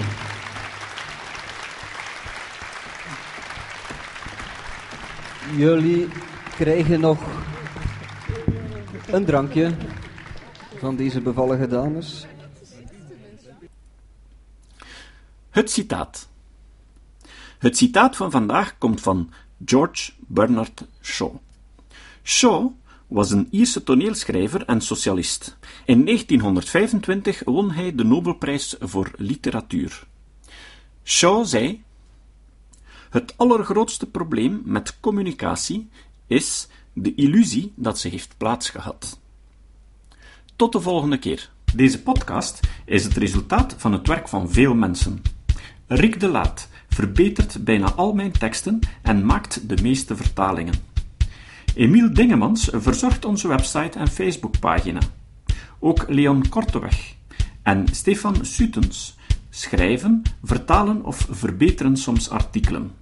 Jullie 5.56 6.08
krijgen 6.56 7.00
nog 7.00 7.18
een 9.06 9.24
drankje 9.24 9.74
van 10.78 10.96
deze 10.96 11.20
bevallige 11.20 11.66
dames. 11.66 12.26
Het 15.50 15.70
citaat. 15.70 16.28
Het 17.58 17.76
citaat 17.76 18.16
van 18.16 18.30
vandaag 18.30 18.78
komt 18.78 19.00
van 19.00 19.30
George 19.64 20.12
Bernard 20.18 20.84
Shaw. 21.02 21.34
Shaw 22.22 22.70
was 23.06 23.30
een 23.30 23.48
Ierse 23.50 23.82
toneelschrijver 23.82 24.64
en 24.64 24.80
socialist. 24.80 25.56
In 25.84 26.04
1925 26.04 27.42
won 27.44 27.70
hij 27.70 27.94
de 27.94 28.04
Nobelprijs 28.04 28.76
voor 28.80 29.10
literatuur. 29.16 30.06
Shaw 31.04 31.46
zei: 31.46 31.82
Het 33.12 33.34
allergrootste 33.36 34.06
probleem 34.06 34.62
met 34.64 35.00
communicatie 35.00 35.88
is 36.26 36.68
de 36.92 37.14
illusie 37.14 37.72
dat 37.76 37.98
ze 37.98 38.08
heeft 38.08 38.34
plaatsgehad. 38.36 39.20
Tot 40.56 40.72
de 40.72 40.80
volgende 40.80 41.18
keer. 41.18 41.50
Deze 41.74 42.02
podcast 42.02 42.60
is 42.84 43.04
het 43.04 43.16
resultaat 43.16 43.74
van 43.78 43.92
het 43.92 44.06
werk 44.06 44.28
van 44.28 44.50
veel 44.50 44.74
mensen. 44.74 45.22
Rick 45.86 46.20
de 46.20 46.28
Laat 46.28 46.68
verbetert 46.88 47.64
bijna 47.64 47.92
al 47.92 48.12
mijn 48.12 48.32
teksten 48.32 48.78
en 49.02 49.26
maakt 49.26 49.68
de 49.68 49.82
meeste 49.82 50.16
vertalingen. 50.16 50.74
Emiel 51.74 52.14
Dingemans 52.14 52.68
verzorgt 52.72 53.24
onze 53.24 53.48
website 53.48 53.98
en 53.98 54.08
Facebookpagina. 54.08 55.00
Ook 55.78 56.04
Leon 56.08 56.48
Korteweg 56.48 57.14
en 57.62 57.88
Stefan 57.90 58.44
Sutens 58.44 59.16
schrijven, 59.50 60.22
vertalen 60.42 61.04
of 61.04 61.26
verbeteren 61.30 61.96
soms 61.96 62.30
artikelen. 62.30 63.01